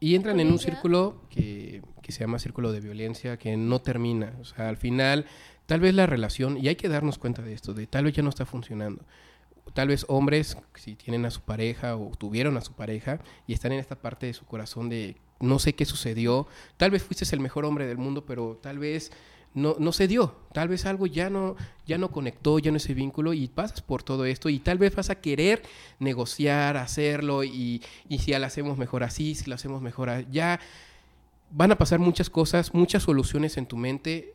Y 0.00 0.14
entran 0.14 0.38
en 0.38 0.50
un 0.52 0.58
círculo 0.58 1.22
que, 1.28 1.82
que, 2.02 2.12
se 2.12 2.20
llama 2.20 2.38
círculo 2.38 2.70
de 2.70 2.80
violencia 2.80 3.36
que 3.36 3.56
no 3.56 3.80
termina. 3.80 4.32
O 4.40 4.44
sea, 4.44 4.68
al 4.68 4.76
final, 4.76 5.26
tal 5.66 5.80
vez 5.80 5.92
la 5.92 6.06
relación, 6.06 6.56
y 6.56 6.68
hay 6.68 6.76
que 6.76 6.88
darnos 6.88 7.18
cuenta 7.18 7.42
de 7.42 7.52
esto, 7.52 7.74
de 7.74 7.86
tal 7.88 8.04
vez 8.04 8.14
ya 8.14 8.22
no 8.22 8.28
está 8.28 8.46
funcionando. 8.46 9.02
Tal 9.74 9.88
vez 9.88 10.06
hombres, 10.08 10.56
si 10.76 10.94
tienen 10.94 11.26
a 11.26 11.30
su 11.30 11.40
pareja 11.42 11.96
o 11.96 12.12
tuvieron 12.16 12.56
a 12.56 12.60
su 12.60 12.72
pareja 12.72 13.20
y 13.46 13.52
están 13.52 13.72
en 13.72 13.80
esta 13.80 13.96
parte 13.96 14.26
de 14.26 14.34
su 14.34 14.46
corazón 14.46 14.88
de 14.88 15.16
no 15.40 15.58
sé 15.58 15.74
qué 15.74 15.84
sucedió, 15.84 16.46
tal 16.76 16.90
vez 16.90 17.02
fuiste 17.02 17.24
el 17.34 17.40
mejor 17.40 17.64
hombre 17.64 17.86
del 17.86 17.98
mundo, 17.98 18.24
pero 18.24 18.58
tal 18.62 18.78
vez 18.78 19.12
no, 19.58 19.76
no 19.78 19.92
se 19.92 20.08
dio, 20.08 20.34
tal 20.52 20.68
vez 20.68 20.86
algo 20.86 21.06
ya 21.06 21.30
no, 21.30 21.56
ya 21.86 21.98
no 21.98 22.10
conectó, 22.10 22.58
ya 22.58 22.70
no 22.70 22.76
ese 22.76 22.94
vínculo 22.94 23.32
y 23.32 23.48
pasas 23.48 23.82
por 23.82 24.02
todo 24.02 24.24
esto 24.24 24.48
y 24.48 24.58
tal 24.58 24.78
vez 24.78 24.94
vas 24.94 25.10
a 25.10 25.20
querer 25.20 25.62
negociar, 25.98 26.76
hacerlo 26.76 27.44
y, 27.44 27.82
y 28.08 28.18
si 28.18 28.30
ya 28.30 28.38
lo 28.38 28.46
hacemos 28.46 28.78
mejor 28.78 29.02
así, 29.02 29.34
si 29.34 29.48
lo 29.48 29.54
hacemos 29.54 29.82
mejor 29.82 30.10
allá, 30.10 30.60
van 31.50 31.72
a 31.72 31.78
pasar 31.78 31.98
muchas 31.98 32.30
cosas, 32.30 32.74
muchas 32.74 33.02
soluciones 33.02 33.56
en 33.56 33.66
tu 33.66 33.76
mente 33.76 34.34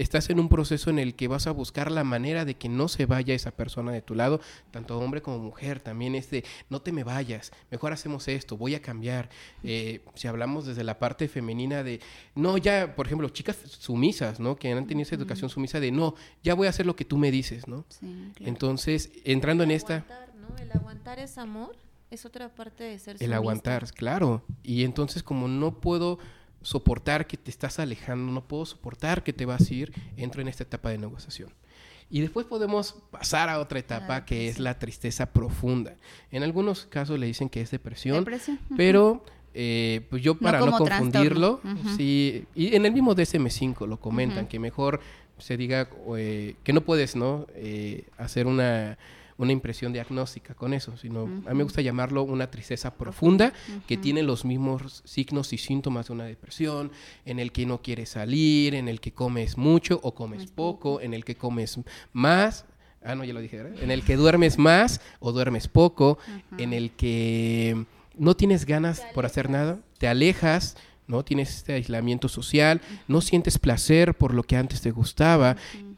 estás 0.00 0.30
en 0.30 0.40
un 0.40 0.48
proceso 0.48 0.88
en 0.88 0.98
el 0.98 1.14
que 1.14 1.28
vas 1.28 1.46
a 1.46 1.50
buscar 1.50 1.90
la 1.90 2.04
manera 2.04 2.44
de 2.44 2.54
que 2.54 2.68
no 2.68 2.88
se 2.88 3.04
vaya 3.04 3.34
esa 3.34 3.50
persona 3.50 3.92
de 3.92 4.00
tu 4.00 4.14
lado, 4.14 4.40
tanto 4.70 4.98
hombre 4.98 5.20
como 5.20 5.38
mujer, 5.38 5.80
también 5.80 6.14
es 6.14 6.30
de, 6.30 6.44
no 6.70 6.80
te 6.80 6.90
me 6.90 7.04
vayas, 7.04 7.52
mejor 7.70 7.92
hacemos 7.92 8.26
esto, 8.28 8.56
voy 8.56 8.74
a 8.74 8.82
cambiar. 8.82 9.28
Eh, 9.62 10.00
si 10.14 10.26
hablamos 10.26 10.64
desde 10.64 10.84
la 10.84 10.98
parte 10.98 11.28
femenina 11.28 11.82
de, 11.82 12.00
no, 12.34 12.56
ya, 12.56 12.96
por 12.96 13.06
ejemplo, 13.06 13.28
chicas 13.28 13.58
sumisas, 13.66 14.40
¿no? 14.40 14.56
Que 14.56 14.72
han 14.72 14.86
tenido 14.86 15.02
esa 15.02 15.16
educación 15.16 15.50
sumisa 15.50 15.80
de, 15.80 15.90
no, 15.92 16.14
ya 16.42 16.54
voy 16.54 16.66
a 16.66 16.70
hacer 16.70 16.86
lo 16.86 16.96
que 16.96 17.04
tú 17.04 17.18
me 17.18 17.30
dices, 17.30 17.68
¿no? 17.68 17.84
Entonces, 18.38 19.10
entrando 19.24 19.64
en 19.64 19.70
esta... 19.70 20.06
El 20.58 20.72
aguantar 20.72 21.18
es 21.18 21.38
amor, 21.38 21.76
es 22.10 22.24
otra 22.24 22.48
parte 22.48 22.84
de 22.84 22.98
ser 22.98 23.16
El 23.20 23.32
aguantar, 23.34 23.92
claro. 23.92 24.42
Y 24.62 24.84
entonces, 24.84 25.22
como 25.22 25.46
no 25.46 25.80
puedo 25.80 26.18
soportar 26.62 27.26
que 27.26 27.36
te 27.36 27.50
estás 27.50 27.78
alejando, 27.78 28.32
no 28.32 28.46
puedo 28.46 28.66
soportar 28.66 29.22
que 29.22 29.32
te 29.32 29.46
vas 29.46 29.70
a 29.70 29.74
ir, 29.74 29.92
entro 30.16 30.42
en 30.42 30.48
esta 30.48 30.64
etapa 30.64 30.90
de 30.90 30.98
negociación. 30.98 31.52
Y 32.10 32.20
después 32.20 32.44
podemos 32.44 32.96
pasar 33.10 33.48
a 33.48 33.60
otra 33.60 33.78
etapa 33.78 34.24
que 34.24 34.48
es 34.48 34.58
la 34.58 34.78
tristeza 34.78 35.32
profunda. 35.32 35.94
En 36.32 36.42
algunos 36.42 36.86
casos 36.86 37.18
le 37.20 37.26
dicen 37.26 37.48
que 37.48 37.60
es 37.60 37.70
depresión, 37.70 38.26
pero 38.76 39.24
eh, 39.54 40.06
pues 40.10 40.20
yo 40.22 40.36
para 40.36 40.58
no, 40.60 40.72
confundirlo, 40.72 41.60
sí, 41.96 42.46
y 42.54 42.74
en 42.74 42.84
el 42.84 42.92
mismo 42.92 43.14
DSM5 43.14 43.86
lo 43.86 43.98
comentan, 43.98 44.48
que 44.48 44.58
mejor 44.58 45.00
se 45.38 45.56
diga 45.56 45.88
eh, 46.16 46.56
que 46.64 46.72
no 46.72 46.82
puedes 46.82 47.16
no 47.16 47.46
eh, 47.54 48.04
hacer 48.18 48.46
una 48.46 48.98
una 49.40 49.52
impresión 49.52 49.92
diagnóstica 49.92 50.54
con 50.54 50.74
eso, 50.74 50.96
sino 50.98 51.22
a 51.22 51.24
mí 51.50 51.54
me 51.54 51.62
gusta 51.62 51.80
llamarlo 51.80 52.22
una 52.24 52.50
tristeza 52.50 52.92
profunda 52.92 53.54
que 53.88 53.96
tiene 53.96 54.22
los 54.22 54.44
mismos 54.44 55.02
signos 55.06 55.54
y 55.54 55.58
síntomas 55.58 56.08
de 56.08 56.12
una 56.12 56.24
depresión, 56.24 56.92
en 57.24 57.38
el 57.38 57.50
que 57.50 57.64
no 57.64 57.80
quieres 57.80 58.10
salir, 58.10 58.74
en 58.74 58.86
el 58.86 59.00
que 59.00 59.12
comes 59.12 59.56
mucho 59.56 59.98
o 60.02 60.14
comes 60.14 60.50
poco, 60.50 61.00
en 61.00 61.14
el 61.14 61.24
que 61.24 61.36
comes 61.36 61.80
más, 62.12 62.66
ah, 63.02 63.14
no, 63.14 63.24
ya 63.24 63.32
lo 63.32 63.40
dije, 63.40 63.56
¿verdad? 63.62 63.82
En 63.82 63.90
el 63.90 64.04
que 64.04 64.16
duermes 64.16 64.58
más 64.58 65.00
o 65.20 65.32
duermes 65.32 65.68
poco, 65.68 66.18
en 66.58 66.74
el 66.74 66.90
que 66.90 67.86
no 68.18 68.36
tienes 68.36 68.66
ganas 68.66 69.02
por 69.14 69.24
hacer 69.24 69.48
nada, 69.48 69.78
te 69.96 70.06
alejas, 70.06 70.76
¿no? 71.06 71.24
Tienes 71.24 71.56
este 71.56 71.72
aislamiento 71.72 72.28
social, 72.28 72.82
no 73.08 73.22
sientes 73.22 73.58
placer 73.58 74.14
por 74.14 74.34
lo 74.34 74.42
que 74.42 74.56
antes 74.56 74.82
te 74.82 74.90
gustaba 74.90 75.56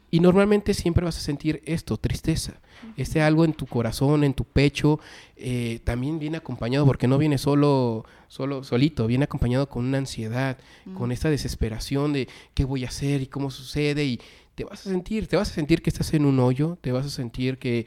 y 0.09 0.21
normalmente 0.21 0.73
siempre 0.73 1.03
vas 1.03 1.17
a 1.17 1.21
sentir 1.21 1.61
esto, 1.65 1.97
tristeza 1.97 2.53
este 2.97 3.21
algo 3.21 3.45
en 3.45 3.53
tu 3.53 3.65
corazón, 3.65 4.23
en 4.23 4.33
tu 4.33 4.43
pecho, 4.43 4.99
eh, 5.35 5.79
también 5.83 6.19
viene 6.19 6.37
acompañado, 6.37 6.85
porque 6.85 7.07
no 7.07 7.17
viene 7.17 7.37
solo, 7.37 8.05
solo, 8.27 8.63
solito, 8.63 9.07
viene 9.07 9.25
acompañado 9.25 9.67
con 9.67 9.85
una 9.85 9.97
ansiedad, 9.97 10.57
con 10.93 11.11
esta 11.11 11.29
desesperación 11.29 12.13
de 12.13 12.27
qué 12.53 12.65
voy 12.65 12.85
a 12.85 12.87
hacer 12.87 13.21
y 13.21 13.27
cómo 13.27 13.51
sucede, 13.51 14.05
y 14.05 14.19
te 14.55 14.63
vas 14.63 14.85
a 14.85 14.89
sentir, 14.89 15.27
te 15.27 15.35
vas 15.35 15.51
a 15.51 15.53
sentir 15.53 15.81
que 15.81 15.89
estás 15.89 16.13
en 16.13 16.25
un 16.25 16.39
hoyo, 16.39 16.77
te 16.81 16.91
vas 16.91 17.05
a 17.05 17.09
sentir 17.09 17.57
que, 17.57 17.85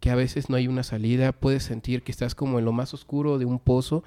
que 0.00 0.10
a 0.10 0.14
veces 0.14 0.48
no 0.48 0.56
hay 0.56 0.68
una 0.68 0.82
salida, 0.82 1.32
puedes 1.32 1.62
sentir 1.62 2.02
que 2.02 2.12
estás 2.12 2.34
como 2.34 2.58
en 2.58 2.64
lo 2.64 2.72
más 2.72 2.94
oscuro 2.94 3.38
de 3.38 3.44
un 3.44 3.58
pozo, 3.58 4.04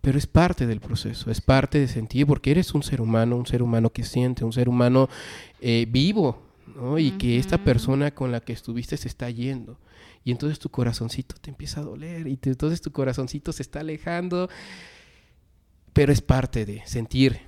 pero 0.00 0.18
es 0.18 0.26
parte 0.26 0.66
del 0.66 0.80
proceso, 0.80 1.30
es 1.30 1.40
parte 1.40 1.78
de 1.78 1.88
sentir, 1.88 2.26
porque 2.26 2.50
eres 2.50 2.74
un 2.74 2.82
ser 2.82 3.00
humano, 3.00 3.36
un 3.36 3.46
ser 3.46 3.62
humano 3.62 3.90
que 3.90 4.04
siente, 4.04 4.44
un 4.44 4.52
ser 4.52 4.68
humano 4.68 5.08
eh, 5.60 5.86
vivo, 5.88 6.42
y 6.98 7.12
que 7.12 7.38
esta 7.38 7.58
persona 7.58 8.12
con 8.12 8.32
la 8.32 8.40
que 8.40 8.52
estuviste 8.52 8.96
se 8.96 9.08
está 9.08 9.30
yendo. 9.30 9.78
Y 10.24 10.30
entonces 10.30 10.58
tu 10.58 10.70
corazoncito 10.70 11.34
te 11.40 11.50
empieza 11.50 11.80
a 11.80 11.84
doler 11.84 12.26
y 12.26 12.38
entonces 12.42 12.80
tu 12.80 12.92
corazoncito 12.92 13.52
se 13.52 13.62
está 13.62 13.80
alejando. 13.80 14.48
Pero 15.92 16.12
es 16.12 16.20
parte 16.20 16.64
de 16.64 16.82
sentir. 16.86 17.40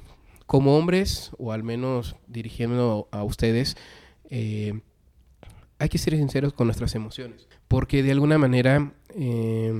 Como 0.46 0.76
hombres, 0.76 1.32
o 1.38 1.52
al 1.52 1.64
menos 1.64 2.14
dirigiendo 2.28 3.08
a 3.11 3.25
ustedes, 3.25 3.76
eh, 4.30 4.80
hay 5.78 5.88
que 5.88 5.99
ser 5.99 6.16
sinceros 6.16 6.52
con 6.52 6.68
nuestras 6.68 6.94
emociones. 6.94 7.49
Porque 7.66 8.02
de 8.02 8.12
alguna 8.12 8.38
manera 8.38 8.92
eh, 9.11 9.76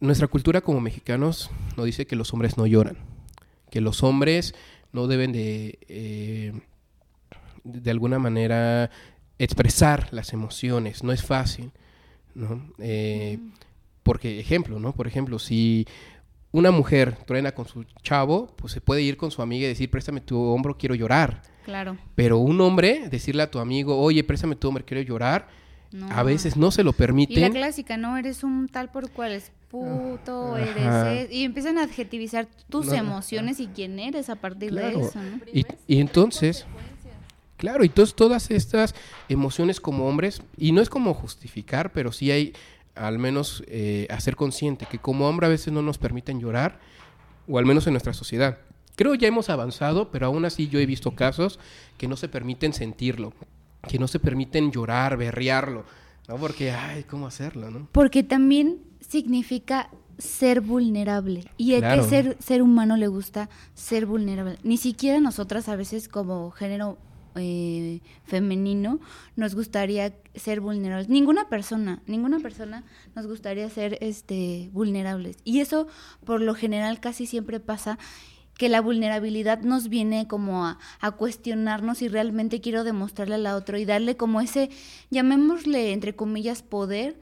nuestra 0.00 0.28
cultura 0.28 0.60
como 0.60 0.80
mexicanos 0.80 1.50
nos 1.76 1.86
dice 1.86 2.06
que 2.06 2.16
los 2.16 2.32
hombres 2.34 2.58
no 2.58 2.66
lloran. 2.66 2.98
Que 3.70 3.80
los 3.80 4.02
hombres 4.02 4.54
no 4.92 5.06
deben 5.06 5.32
de... 5.32 5.78
Eh, 5.88 6.52
de 7.64 7.90
alguna 7.90 8.18
manera 8.18 8.90
expresar 9.38 10.08
las 10.10 10.32
emociones, 10.32 11.02
no 11.04 11.12
es 11.12 11.22
fácil, 11.22 11.70
¿no? 12.34 12.72
Eh, 12.78 13.38
porque, 14.02 14.40
ejemplo, 14.40 14.80
¿no? 14.80 14.92
Por 14.94 15.06
ejemplo, 15.06 15.38
si 15.38 15.86
una 16.50 16.70
mujer 16.70 17.16
truena 17.26 17.52
con 17.52 17.66
su 17.66 17.84
chavo, 18.02 18.48
pues 18.56 18.72
se 18.72 18.80
puede 18.80 19.02
ir 19.02 19.16
con 19.16 19.30
su 19.30 19.42
amiga 19.42 19.66
y 19.66 19.68
decir, 19.68 19.90
préstame 19.90 20.20
tu 20.20 20.40
hombro, 20.40 20.76
quiero 20.76 20.94
llorar. 20.94 21.42
Claro. 21.64 21.96
Pero 22.14 22.38
un 22.38 22.60
hombre, 22.60 23.08
decirle 23.10 23.42
a 23.42 23.50
tu 23.50 23.58
amigo, 23.58 24.00
oye, 24.00 24.24
préstame 24.24 24.56
tu 24.56 24.68
hombro, 24.68 24.84
quiero 24.84 25.02
llorar, 25.02 25.48
a 26.10 26.22
veces 26.22 26.56
no 26.56 26.70
se 26.70 26.82
lo 26.82 26.92
permite. 26.92 27.34
Y 27.34 27.40
la 27.40 27.50
clásica, 27.50 27.96
¿no? 27.96 28.16
Eres 28.16 28.42
un 28.42 28.68
tal 28.68 28.90
por 28.90 29.10
cual 29.10 29.32
es 29.32 29.52
puto, 29.70 30.56
eres... 30.56 31.30
Y 31.30 31.44
empiezan 31.44 31.78
a 31.78 31.82
adjetivizar 31.82 32.48
tus 32.70 32.90
emociones 32.92 33.60
y 33.60 33.66
quién 33.68 33.98
eres 33.98 34.30
a 34.30 34.36
partir 34.36 34.72
de 34.72 35.00
eso, 35.00 35.20
y 35.86 36.00
entonces... 36.00 36.66
Claro, 37.58 37.84
y 37.84 37.88
entonces 37.88 38.14
todas 38.14 38.50
estas 38.50 38.94
emociones 39.28 39.80
como 39.80 40.08
hombres, 40.08 40.42
y 40.56 40.72
no 40.72 40.80
es 40.80 40.88
como 40.88 41.12
justificar, 41.12 41.92
pero 41.92 42.12
sí 42.12 42.30
hay 42.30 42.54
al 42.94 43.18
menos 43.18 43.62
eh, 43.66 44.06
hacer 44.10 44.36
consciente 44.36 44.86
que 44.86 44.98
como 44.98 45.28
hombre 45.28 45.46
a 45.46 45.50
veces 45.50 45.72
no 45.72 45.82
nos 45.82 45.98
permiten 45.98 46.40
llorar, 46.40 46.78
o 47.48 47.58
al 47.58 47.66
menos 47.66 47.86
en 47.86 47.94
nuestra 47.94 48.12
sociedad. 48.12 48.58
Creo 48.94 49.14
ya 49.14 49.28
hemos 49.28 49.50
avanzado, 49.50 50.10
pero 50.10 50.26
aún 50.26 50.44
así 50.44 50.68
yo 50.68 50.78
he 50.78 50.86
visto 50.86 51.12
casos 51.12 51.58
que 51.96 52.08
no 52.08 52.16
se 52.16 52.28
permiten 52.28 52.72
sentirlo, 52.72 53.32
que 53.88 53.98
no 53.98 54.08
se 54.08 54.20
permiten 54.20 54.70
llorar, 54.70 55.16
berrearlo, 55.16 55.84
¿no? 56.28 56.36
Porque, 56.36 56.70
ay, 56.70 57.04
¿cómo 57.04 57.26
hacerlo, 57.26 57.70
no? 57.70 57.88
Porque 57.92 58.22
también 58.22 58.78
significa 59.00 59.90
ser 60.18 60.60
vulnerable. 60.60 61.44
Y 61.56 61.74
a 61.74 61.94
que 61.94 62.02
ser, 62.02 62.36
ser 62.40 62.62
humano 62.62 62.96
le 62.96 63.06
gusta 63.06 63.48
ser 63.74 64.04
vulnerable. 64.06 64.58
Ni 64.62 64.76
siquiera 64.76 65.20
nosotras 65.20 65.68
a 65.68 65.76
veces 65.76 66.08
como 66.08 66.50
género 66.50 66.98
eh, 67.38 68.00
femenino, 68.24 69.00
nos 69.36 69.54
gustaría 69.54 70.14
ser 70.34 70.60
vulnerables. 70.60 71.08
Ninguna 71.08 71.48
persona, 71.48 72.02
ninguna 72.06 72.40
persona 72.40 72.84
nos 73.14 73.26
gustaría 73.26 73.68
ser 73.70 73.98
este, 74.00 74.70
vulnerables. 74.72 75.36
Y 75.44 75.60
eso 75.60 75.88
por 76.24 76.40
lo 76.40 76.54
general 76.54 77.00
casi 77.00 77.26
siempre 77.26 77.60
pasa 77.60 77.98
que 78.56 78.68
la 78.68 78.80
vulnerabilidad 78.80 79.60
nos 79.60 79.88
viene 79.88 80.26
como 80.26 80.66
a, 80.66 80.78
a, 81.00 81.12
cuestionarnos 81.12 81.98
si 81.98 82.08
realmente 82.08 82.60
quiero 82.60 82.82
demostrarle 82.82 83.36
a 83.36 83.38
la 83.38 83.54
otra 83.54 83.78
y 83.78 83.84
darle 83.84 84.16
como 84.16 84.40
ese, 84.40 84.68
llamémosle 85.10 85.92
entre 85.92 86.16
comillas, 86.16 86.62
poder 86.62 87.20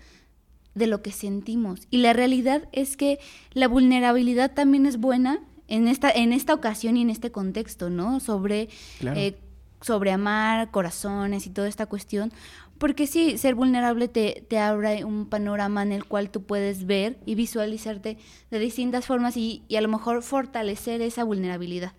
de 0.76 0.86
lo 0.86 1.02
que 1.02 1.10
sentimos. 1.10 1.88
Y 1.90 1.98
la 1.98 2.12
realidad 2.12 2.68
es 2.72 2.96
que 2.96 3.18
la 3.52 3.66
vulnerabilidad 3.66 4.52
también 4.54 4.86
es 4.86 4.98
buena 4.98 5.40
en 5.68 5.88
esta, 5.88 6.10
en 6.10 6.32
esta 6.32 6.54
ocasión 6.54 6.96
y 6.96 7.02
en 7.02 7.10
este 7.10 7.32
contexto, 7.32 7.90
¿no? 7.90 8.20
Sobre, 8.20 8.68
eh, 9.02 9.38
sobre 9.86 10.10
amar 10.10 10.70
corazones 10.72 11.46
y 11.46 11.50
toda 11.50 11.68
esta 11.68 11.86
cuestión. 11.86 12.32
Porque 12.78 13.06
sí, 13.06 13.38
ser 13.38 13.54
vulnerable 13.54 14.08
te, 14.08 14.44
te 14.48 14.58
abre 14.58 15.04
un 15.04 15.26
panorama 15.26 15.82
en 15.82 15.92
el 15.92 16.04
cual 16.04 16.28
tú 16.30 16.42
puedes 16.42 16.84
ver 16.84 17.18
y 17.24 17.36
visualizarte 17.36 18.18
de 18.50 18.58
distintas 18.58 19.06
formas 19.06 19.36
y, 19.36 19.62
y 19.68 19.76
a 19.76 19.80
lo 19.80 19.88
mejor 19.88 20.22
fortalecer 20.22 21.00
esa 21.00 21.24
vulnerabilidad. 21.24 21.92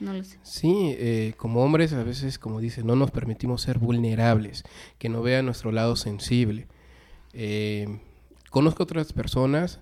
No 0.00 0.12
lo 0.12 0.24
sé. 0.24 0.38
Sí, 0.42 0.96
eh, 0.98 1.34
como 1.36 1.62
hombres 1.62 1.92
a 1.92 2.02
veces, 2.02 2.38
como 2.38 2.60
dice, 2.60 2.82
no 2.82 2.96
nos 2.96 3.12
permitimos 3.12 3.62
ser 3.62 3.78
vulnerables, 3.78 4.64
que 4.98 5.08
no 5.08 5.22
vea 5.22 5.42
nuestro 5.42 5.70
lado 5.70 5.94
sensible. 5.94 6.66
Eh, 7.32 8.00
conozco 8.50 8.82
otras 8.82 9.12
personas, 9.12 9.80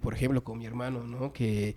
por 0.00 0.14
ejemplo, 0.14 0.44
con 0.44 0.58
mi 0.58 0.66
hermano, 0.66 1.02
¿no? 1.02 1.32
Que 1.32 1.74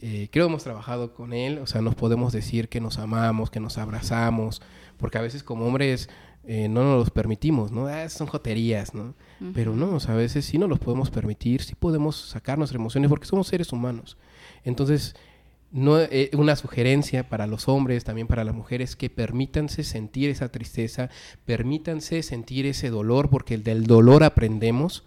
eh, 0.00 0.28
creo 0.30 0.46
que 0.46 0.50
hemos 0.50 0.64
trabajado 0.64 1.14
con 1.14 1.32
él, 1.32 1.58
o 1.58 1.66
sea, 1.66 1.82
nos 1.82 1.94
podemos 1.94 2.32
decir 2.32 2.68
que 2.68 2.80
nos 2.80 2.98
amamos, 2.98 3.50
que 3.50 3.60
nos 3.60 3.78
abrazamos, 3.78 4.62
porque 4.96 5.18
a 5.18 5.22
veces 5.22 5.42
como 5.42 5.66
hombres 5.66 6.08
eh, 6.44 6.68
no 6.68 6.82
nos 6.82 6.98
los 6.98 7.10
permitimos, 7.10 7.72
¿no? 7.72 7.88
Ah, 7.88 8.08
son 8.08 8.26
joterías, 8.26 8.94
¿no? 8.94 9.14
Pero 9.52 9.76
no, 9.76 9.96
o 9.96 10.00
sea, 10.00 10.14
a 10.14 10.16
veces 10.16 10.44
sí 10.46 10.56
nos 10.56 10.68
los 10.68 10.78
podemos 10.78 11.10
permitir, 11.10 11.62
sí 11.62 11.74
podemos 11.74 12.16
sacar 12.16 12.56
nuestras 12.56 12.80
emociones 12.80 13.10
porque 13.10 13.26
somos 13.26 13.46
seres 13.48 13.72
humanos. 13.72 14.16
Entonces, 14.64 15.14
no, 15.70 16.00
eh, 16.00 16.30
una 16.32 16.56
sugerencia 16.56 17.28
para 17.28 17.46
los 17.46 17.68
hombres, 17.68 18.04
también 18.04 18.26
para 18.26 18.44
las 18.44 18.54
mujeres, 18.54 18.96
que 18.96 19.10
permítanse 19.10 19.84
sentir 19.84 20.30
esa 20.30 20.50
tristeza, 20.50 21.10
permítanse 21.44 22.22
sentir 22.22 22.64
ese 22.64 22.88
dolor, 22.88 23.28
porque 23.28 23.58
del 23.58 23.86
dolor 23.86 24.24
aprendemos, 24.24 25.04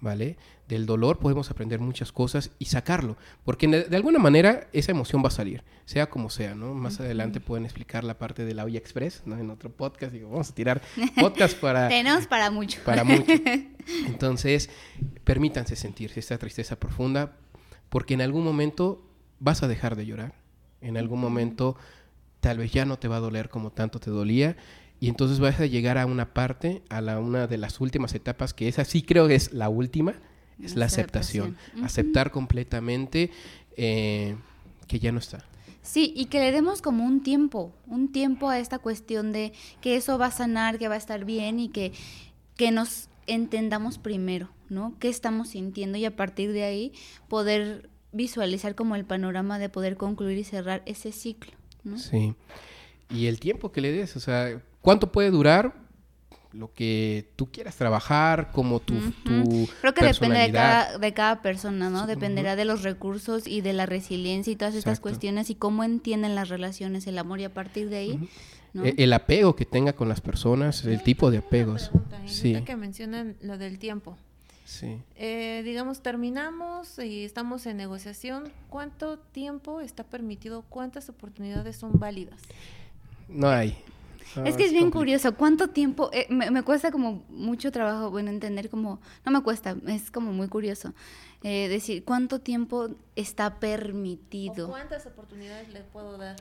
¿vale? 0.00 0.36
Del 0.72 0.86
dolor 0.86 1.18
podemos 1.18 1.50
aprender 1.50 1.80
muchas 1.80 2.12
cosas 2.12 2.50
y 2.58 2.64
sacarlo, 2.64 3.18
porque 3.44 3.68
de, 3.68 3.94
alguna 3.94 4.18
manera 4.18 4.68
esa 4.72 4.90
emoción 4.90 5.22
va 5.22 5.28
a 5.28 5.30
salir, 5.30 5.62
sea 5.84 6.08
como 6.08 6.30
sea, 6.30 6.54
¿no? 6.54 6.72
Más 6.72 6.98
adelante 6.98 7.40
pueden 7.40 7.66
explicar 7.66 8.04
la 8.04 8.16
parte 8.16 8.46
de 8.46 8.54
la 8.54 8.64
olla 8.64 8.78
express, 8.78 9.20
¿no? 9.26 9.36
En 9.36 9.50
otro 9.50 9.70
podcast, 9.70 10.14
digo, 10.14 10.30
vamos 10.30 10.48
a 10.48 10.54
tirar 10.54 10.80
podcast 11.20 11.58
para... 11.58 11.88
Tenemos 11.90 12.26
para 12.26 12.50
mucho. 12.50 12.80
Para 12.86 13.04
mucho. 13.04 13.30
Entonces, 14.06 14.70
permítanse 15.24 15.76
sentir 15.76 16.10
esta 16.16 16.38
tristeza 16.38 16.80
profunda, 16.80 17.36
porque 17.90 18.14
en 18.14 18.22
algún 18.22 18.42
momento 18.42 19.06
vas 19.40 19.62
a 19.62 19.68
dejar 19.68 19.94
de 19.94 20.06
llorar, 20.06 20.32
en 20.80 20.96
algún 20.96 21.20
momento 21.20 21.76
tal 22.40 22.56
vez 22.56 22.72
ya 22.72 22.86
no 22.86 22.98
te 22.98 23.08
va 23.08 23.16
a 23.16 23.20
doler 23.20 23.50
como 23.50 23.72
tanto 23.72 24.00
te 24.00 24.10
dolía 24.10 24.56
y 25.00 25.10
entonces 25.10 25.38
vas 25.38 25.60
a 25.60 25.66
llegar 25.66 25.98
a 25.98 26.06
una 26.06 26.32
parte, 26.32 26.80
a 26.88 27.02
la, 27.02 27.18
una 27.18 27.46
de 27.46 27.58
las 27.58 27.78
últimas 27.78 28.14
etapas, 28.14 28.54
que 28.54 28.68
esa 28.68 28.86
sí 28.86 29.02
creo 29.02 29.28
que 29.28 29.34
es 29.34 29.52
la 29.52 29.68
última, 29.68 30.14
es 30.62 30.76
la 30.76 30.86
aceptación. 30.86 31.56
Aceptar 31.82 32.30
completamente 32.30 33.30
eh, 33.76 34.36
que 34.86 34.98
ya 34.98 35.12
no 35.12 35.18
está. 35.18 35.44
Sí, 35.82 36.12
y 36.16 36.26
que 36.26 36.38
le 36.38 36.52
demos 36.52 36.80
como 36.80 37.04
un 37.04 37.22
tiempo, 37.22 37.72
un 37.86 38.12
tiempo 38.12 38.48
a 38.48 38.58
esta 38.58 38.78
cuestión 38.78 39.32
de 39.32 39.52
que 39.80 39.96
eso 39.96 40.16
va 40.16 40.26
a 40.26 40.30
sanar, 40.30 40.78
que 40.78 40.88
va 40.88 40.94
a 40.94 40.98
estar 40.98 41.24
bien 41.24 41.58
y 41.58 41.68
que, 41.68 41.92
que 42.56 42.70
nos 42.70 43.08
entendamos 43.26 43.98
primero, 43.98 44.48
¿no? 44.68 44.94
¿Qué 45.00 45.08
estamos 45.08 45.48
sintiendo? 45.48 45.98
Y 45.98 46.04
a 46.04 46.14
partir 46.14 46.52
de 46.52 46.62
ahí 46.62 46.92
poder 47.28 47.90
visualizar 48.12 48.76
como 48.76 48.94
el 48.94 49.04
panorama 49.04 49.58
de 49.58 49.68
poder 49.68 49.96
concluir 49.96 50.38
y 50.38 50.44
cerrar 50.44 50.82
ese 50.86 51.10
ciclo, 51.10 51.52
¿no? 51.82 51.98
Sí. 51.98 52.34
Y 53.10 53.26
el 53.26 53.40
tiempo 53.40 53.72
que 53.72 53.80
le 53.80 53.90
des, 53.90 54.16
o 54.16 54.20
sea, 54.20 54.62
¿Cuánto 54.82 55.12
puede 55.12 55.30
durar? 55.30 55.72
Lo 56.52 56.72
que 56.72 57.30
tú 57.36 57.50
quieras 57.50 57.76
trabajar, 57.76 58.52
como 58.52 58.80
tu, 58.80 58.94
Creo 59.80 59.94
que 59.94 60.04
depende 60.04 60.38
de 60.38 60.52
cada, 60.52 60.98
de 60.98 61.14
cada 61.14 61.40
persona, 61.40 61.88
¿no? 61.88 62.06
Dependerá 62.06 62.56
de 62.56 62.66
los 62.66 62.82
recursos 62.82 63.46
y 63.46 63.62
de 63.62 63.72
la 63.72 63.86
resiliencia 63.86 64.52
y 64.52 64.56
todas 64.56 64.74
estas 64.74 65.00
cuestiones 65.00 65.48
y 65.48 65.54
cómo 65.54 65.82
entienden 65.82 66.34
las 66.34 66.50
relaciones, 66.50 67.06
el 67.06 67.16
amor 67.18 67.40
y 67.40 67.44
a 67.44 67.54
partir 67.54 67.88
de 67.88 67.96
ahí... 67.96 68.28
E, 68.74 68.94
el, 68.98 69.12
apego 69.12 69.54
que 69.54 69.66
tenga 69.66 69.92
con 69.92 70.08
las 70.08 70.22
personas, 70.22 70.84
el 70.84 71.02
tipo 71.02 71.30
de 71.30 71.38
apegos. 71.38 71.90
sí. 72.26 72.58
que 72.64 72.76
mencionan 72.76 73.36
lo 73.42 73.58
del 73.58 73.78
tiempo. 73.78 74.16
Sí. 74.64 74.98
Eh, 75.16 75.62
digamos, 75.64 76.02
terminamos 76.02 76.98
y 76.98 77.24
estamos 77.24 77.66
en 77.66 77.76
negociación. 77.76 78.44
¿Cuánto 78.70 79.18
tiempo 79.18 79.80
está 79.80 80.04
permitido? 80.04 80.64
¿Cuántas 80.68 81.10
oportunidades 81.10 81.76
son 81.76 81.98
válidas? 81.98 82.40
No 83.28 83.48
hay 83.48 83.76
es 84.44 84.56
que 84.56 84.64
es, 84.64 84.72
bien 84.72 84.90
curioso, 84.90 85.34
¿cuánto 85.34 85.68
tiempo? 85.68 86.10
Eh, 86.12 86.26
me, 86.30 86.62
cuesta 86.62 86.90
como 86.90 87.24
mucho 87.28 87.70
trabajo, 87.70 88.10
bueno, 88.10 88.30
entender 88.30 88.70
como, 88.70 89.00
no 89.24 89.32
me 89.32 89.42
cuesta, 89.42 89.76
es 89.86 90.10
como 90.10 90.32
muy 90.32 90.48
curioso. 90.48 90.94
Eh, 91.42 91.68
decir, 91.68 92.04
¿cuánto 92.04 92.40
tiempo 92.40 92.90
está 93.16 93.58
permitido? 93.58 94.68
¿Cuántas 94.68 95.06
oportunidades 95.06 95.72
le 95.72 95.80
puedo 95.80 96.16
dar? 96.16 96.36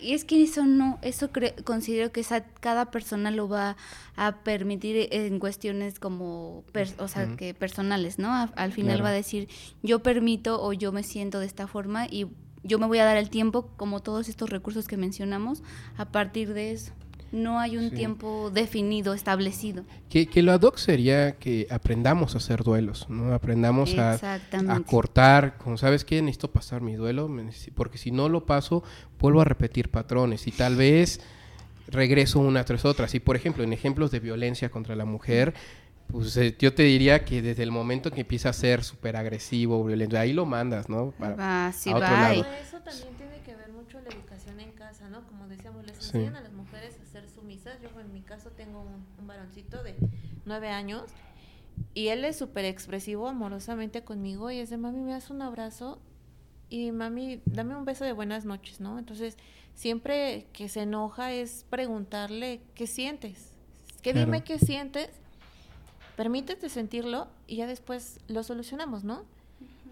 Y 0.00 0.12
es 0.12 0.24
que 0.24 0.42
eso 0.42 0.66
no, 0.66 0.98
eso 1.02 1.30
considero 1.64 2.12
que 2.12 2.20
esa, 2.20 2.44
cada 2.44 2.90
persona 2.90 3.30
lo 3.30 3.48
va 3.48 3.76
a 4.16 4.42
permitir 4.42 5.08
en 5.12 5.38
cuestiones 5.38 5.98
como, 5.98 6.64
o 6.98 7.08
sea, 7.08 7.36
que 7.36 7.54
personales, 7.54 8.18
¿no? 8.18 8.50
al 8.54 8.72
final 8.72 9.02
va 9.02 9.08
a 9.08 9.12
decir, 9.12 9.48
yo 9.82 10.02
permito 10.02 10.62
o 10.62 10.72
yo 10.74 10.92
me 10.92 11.04
siento 11.04 11.40
de 11.40 11.46
esta 11.46 11.66
forma 11.66 12.06
y 12.06 12.26
yo 12.62 12.78
me 12.78 12.86
voy 12.86 12.98
a 12.98 13.04
dar 13.04 13.16
el 13.16 13.30
tiempo, 13.30 13.70
como 13.76 14.00
todos 14.00 14.28
estos 14.28 14.50
recursos 14.50 14.88
que 14.88 14.96
mencionamos, 14.98 15.62
a 15.96 16.06
partir 16.06 16.52
de 16.52 16.72
eso 16.72 16.92
no 17.34 17.58
hay 17.58 17.76
un 17.76 17.90
tiempo 17.90 18.50
definido, 18.50 19.12
establecido. 19.12 19.84
Que, 20.08 20.26
que, 20.26 20.42
lo 20.42 20.52
ad 20.52 20.62
hoc 20.62 20.78
sería 20.78 21.32
que 21.32 21.66
aprendamos 21.70 22.34
a 22.34 22.38
hacer 22.38 22.62
duelos, 22.62 23.06
¿no? 23.08 23.34
Aprendamos 23.34 23.98
a, 23.98 24.14
a, 24.14 24.80
cortar, 24.80 25.58
como 25.58 25.76
sabes 25.76 26.04
que 26.04 26.22
necesito 26.22 26.50
pasar 26.50 26.80
mi 26.80 26.94
duelo, 26.94 27.28
porque 27.74 27.98
si 27.98 28.10
no 28.10 28.28
lo 28.28 28.46
paso, 28.46 28.84
vuelvo 29.18 29.40
a 29.40 29.44
repetir 29.44 29.90
patrones 29.90 30.46
y 30.46 30.52
tal 30.52 30.76
vez 30.76 31.20
regreso 31.88 32.38
una 32.38 32.64
tras 32.64 32.84
otra. 32.84 33.08
Si, 33.08 33.20
por 33.20 33.36
ejemplo, 33.36 33.64
en 33.64 33.72
ejemplos 33.72 34.10
de 34.10 34.20
violencia 34.20 34.70
contra 34.70 34.94
la 34.94 35.04
mujer, 35.04 35.54
pues 36.06 36.36
eh, 36.36 36.54
yo 36.58 36.74
te 36.74 36.84
diría 36.84 37.24
que 37.24 37.42
desde 37.42 37.62
el 37.62 37.70
momento 37.70 38.10
que 38.10 38.20
empieza 38.20 38.50
a 38.50 38.52
ser 38.52 38.84
súper 38.84 39.16
agresivo, 39.16 39.84
violento, 39.84 40.18
ahí 40.18 40.32
lo 40.32 40.46
mandas, 40.46 40.88
¿no? 40.88 41.12
Para, 41.18 41.72
sí, 41.72 41.90
a 41.90 41.96
otro 41.96 42.10
lado. 42.10 42.46
Eso 42.62 42.78
también 42.80 43.14
tiene 43.16 43.40
que 43.44 43.54
ver 43.56 43.70
mucho 43.72 44.00
la 44.00 44.10
educación 44.10 44.60
en 44.60 44.70
casa, 44.72 45.08
¿no? 45.08 45.26
Como 45.26 45.48
decíamos, 45.48 45.84
les 45.84 45.96
enseñan 45.96 46.36
a 46.36 46.40
las 46.40 46.52
mujeres 46.52 46.94
caso 48.34 48.50
tengo 48.50 48.80
un, 48.80 49.26
varoncito 49.28 49.84
de 49.84 49.94
nueve 50.44 50.68
años 50.68 51.04
y 51.94 52.08
él 52.08 52.24
es 52.24 52.36
súper 52.36 52.64
expresivo 52.64 53.28
amorosamente 53.28 54.02
conmigo 54.02 54.50
y 54.50 54.58
es 54.58 54.70
de 54.70 54.76
mami, 54.76 55.02
me 55.02 55.12
das 55.12 55.30
un 55.30 55.40
abrazo 55.40 56.00
y 56.68 56.90
mami, 56.90 57.40
dame 57.46 57.76
un 57.76 57.84
beso 57.84 58.04
de 58.04 58.12
buenas 58.12 58.44
noches, 58.44 58.80
¿no? 58.80 58.98
Entonces, 58.98 59.36
siempre 59.74 60.48
que 60.52 60.68
se 60.68 60.82
enoja 60.82 61.32
es 61.32 61.64
preguntarle 61.70 62.60
qué 62.74 62.88
sientes, 62.88 63.52
que 64.02 64.12
dime 64.12 64.42
qué 64.42 64.58
sientes, 64.58 65.10
permítete 66.16 66.68
sentirlo 66.68 67.28
y 67.46 67.56
ya 67.56 67.68
después 67.68 68.18
lo 68.26 68.42
solucionamos, 68.42 69.04
¿no? 69.04 69.24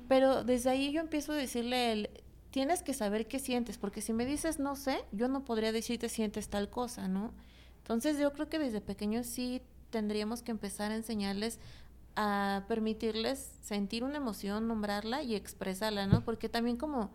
Pero 0.09 0.43
desde 0.43 0.71
ahí 0.71 0.91
yo 0.91 1.01
empiezo 1.01 1.31
a 1.31 1.37
decirle, 1.37 1.93
el, 1.93 2.11
tienes 2.51 2.83
que 2.83 2.93
saber 2.93 3.29
qué 3.29 3.39
sientes, 3.39 3.79
porque 3.79 4.01
si 4.01 4.13
me 4.13 4.27
dices 4.27 4.59
no 4.59 4.75
sé, 4.75 5.05
yo 5.13 5.29
no 5.29 5.45
podría 5.45 5.71
decirte 5.71 6.09
sientes 6.09 6.49
tal 6.49 6.71
cosa, 6.71 7.07
¿no? 7.07 7.33
Entonces 7.83 8.19
yo 8.19 8.33
creo 8.33 8.49
que 8.49 8.59
desde 8.59 8.81
pequeños 8.81 9.27
sí 9.27 9.61
tendríamos 9.91 10.43
que 10.43 10.51
empezar 10.51 10.91
a 10.93 10.97
enseñarles 10.97 11.59
a 12.17 12.65
permitirles 12.69 13.53
sentir 13.63 14.05
una 14.05 14.19
emoción, 14.19 14.69
nombrarla 14.69 15.23
y 15.23 15.35
expresarla, 15.35 16.07
¿no? 16.07 16.23
Porque 16.25 16.49
también 16.49 16.77
como, 16.77 17.11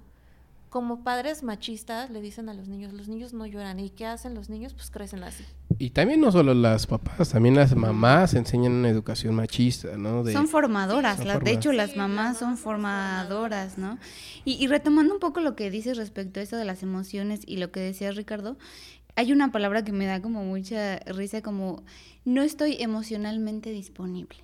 como 0.69 1.03
padres 1.03 1.43
machistas 1.43 2.09
le 2.09 2.19
dicen 2.19 2.49
a 2.49 2.53
los 2.53 2.67
niños, 2.67 2.93
los 2.93 3.07
niños 3.07 3.33
no 3.33 3.45
lloran. 3.45 3.79
¿Y 3.79 3.89
qué 3.91 4.05
hacen 4.05 4.33
los 4.33 4.49
niños? 4.49 4.73
Pues 4.73 4.89
crecen 4.89 5.23
así. 5.23 5.45
Y 5.77 5.91
también 5.91 6.19
no 6.19 6.31
solo 6.31 6.55
las 6.55 6.87
papás, 6.87 7.29
también 7.29 7.55
las 7.55 7.75
mamás 7.75 8.33
enseñan 8.33 8.71
una 8.71 8.89
educación 8.89 9.35
machista, 9.35 9.95
¿no? 9.95 10.25
son 10.25 10.47
formadoras, 10.47 11.19
de 11.19 11.51
hecho 11.51 11.71
las 11.71 11.95
mamás 11.95 12.39
son 12.39 12.57
formadoras, 12.57 13.77
¿no? 13.77 13.99
Y, 14.43 14.53
y 14.53 14.65
retomando 14.65 15.13
un 15.13 15.19
poco 15.19 15.39
lo 15.39 15.55
que 15.55 15.69
dices 15.69 15.95
respecto 15.97 16.39
a 16.39 16.43
eso 16.43 16.57
de 16.57 16.65
las 16.65 16.81
emociones 16.81 17.41
y 17.45 17.57
lo 17.57 17.71
que 17.71 17.79
decía 17.79 18.11
Ricardo, 18.11 18.57
hay 19.17 19.33
una 19.33 19.51
palabra 19.51 19.83
que 19.83 19.91
me 19.91 20.05
da 20.05 20.21
como 20.21 20.45
mucha 20.45 20.99
risa, 20.99 21.41
como 21.41 21.83
no 22.23 22.43
estoy 22.43 22.77
emocionalmente 22.79 23.71
disponible. 23.71 24.37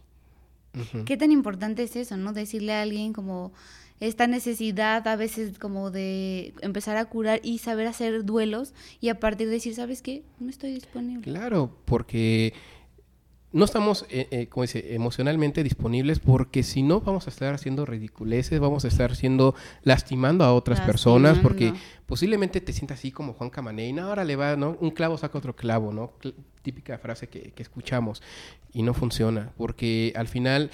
¿Qué 1.06 1.16
tan 1.16 1.32
importante 1.32 1.84
es 1.84 1.96
eso, 1.96 2.18
no? 2.18 2.34
Decirle 2.34 2.74
a 2.74 2.82
alguien 2.82 3.14
como, 3.14 3.54
esta 4.00 4.28
necesidad 4.28 5.08
a 5.08 5.16
veces 5.16 5.58
como 5.60 5.92
de 5.92 6.54
empezar 6.62 6.98
a 6.98 7.06
curar 7.06 7.40
y 7.44 7.60
saber 7.60 7.88
hacer 7.88 8.26
duelos 8.26 8.74
y 9.00 9.10
a 9.10 9.20
partir 9.20 9.48
de 9.48 9.54
decir, 9.54 9.76
¿sabes 9.76 10.02
qué? 10.02 10.24
No 10.40 10.50
estoy 10.50 10.74
disponible. 10.74 11.22
Claro, 11.22 11.78
porque 11.86 12.54
no 13.54 13.66
estamos, 13.66 14.06
eh, 14.10 14.28
eh, 14.32 14.48
como 14.48 14.64
dice, 14.64 14.96
emocionalmente 14.96 15.64
disponibles 15.64 16.20
porque 16.20 16.64
si 16.64 16.82
no 16.82 17.02
vamos 17.02 17.28
a 17.28 17.30
estar 17.30 17.54
haciendo 17.54 17.86
ridiculeces, 17.86 18.60
vamos 18.60 18.84
a 18.84 18.88
estar 18.88 19.12
haciendo, 19.12 19.56
lastimando 19.84 20.44
a 20.44 20.54
otras 20.54 20.82
personas 20.82 21.38
porque 21.38 21.74
posiblemente 22.08 22.62
te 22.62 22.74
sientas 22.74 23.00
así 23.00 23.12
como 23.12 23.34
Juan 23.34 23.52
Camaney, 23.52 23.94
no, 23.94 24.08
ahora 24.08 24.26
le 24.26 24.36
va, 24.36 24.56
¿no? 24.56 24.76
Un 24.82 24.92
clavo 24.92 25.18
saca 25.18 25.38
otro 25.38 25.56
clavo, 25.56 25.94
¿no? 25.94 26.14
típica 26.64 26.98
frase 26.98 27.28
que, 27.28 27.52
que 27.52 27.62
escuchamos 27.62 28.24
y 28.72 28.84
no 28.84 28.94
funciona 28.94 29.52
porque 29.58 30.14
al 30.16 30.30
final 30.30 30.72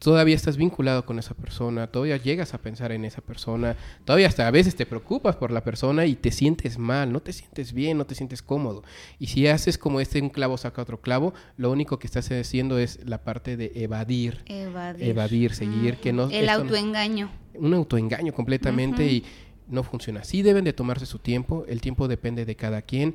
todavía 0.00 0.34
estás 0.34 0.56
vinculado 0.56 1.04
con 1.04 1.18
esa 1.18 1.34
persona, 1.34 1.86
todavía 1.86 2.16
llegas 2.16 2.54
a 2.54 2.58
pensar 2.58 2.90
en 2.90 3.04
esa 3.04 3.20
persona, 3.20 3.76
todavía 4.04 4.28
hasta 4.28 4.48
a 4.48 4.50
veces 4.50 4.74
te 4.74 4.86
preocupas 4.86 5.36
por 5.36 5.52
la 5.52 5.62
persona 5.62 6.06
y 6.06 6.16
te 6.16 6.32
sientes 6.32 6.78
mal, 6.78 7.12
no 7.12 7.20
te 7.20 7.34
sientes 7.34 7.74
bien, 7.74 7.98
no 7.98 8.06
te 8.06 8.14
sientes 8.14 8.42
cómodo. 8.42 8.82
Y 9.18 9.26
si 9.26 9.46
haces 9.46 9.76
como 9.76 10.00
este 10.00 10.20
un 10.20 10.30
clavo 10.30 10.56
saca 10.56 10.82
otro 10.82 11.00
clavo, 11.02 11.34
lo 11.58 11.70
único 11.70 11.98
que 11.98 12.06
estás 12.06 12.30
haciendo 12.32 12.78
es 12.78 12.98
la 13.04 13.22
parte 13.22 13.58
de 13.58 13.72
evadir, 13.74 14.42
evadir, 14.46 15.54
seguir, 15.54 15.98
que 15.98 16.14
no 16.14 16.30
el 16.30 16.48
autoengaño. 16.48 17.30
un 17.54 17.74
autoengaño 17.74 18.32
completamente 18.32 19.06
y 19.06 19.24
no 19.68 19.82
funciona. 19.82 20.24
Sí 20.24 20.40
deben 20.40 20.64
de 20.64 20.72
tomarse 20.72 21.04
su 21.04 21.18
tiempo, 21.18 21.66
el 21.68 21.82
tiempo 21.82 22.08
depende 22.08 22.46
de 22.46 22.56
cada 22.56 22.80
quien. 22.80 23.14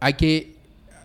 Hay 0.00 0.14
que 0.14 0.56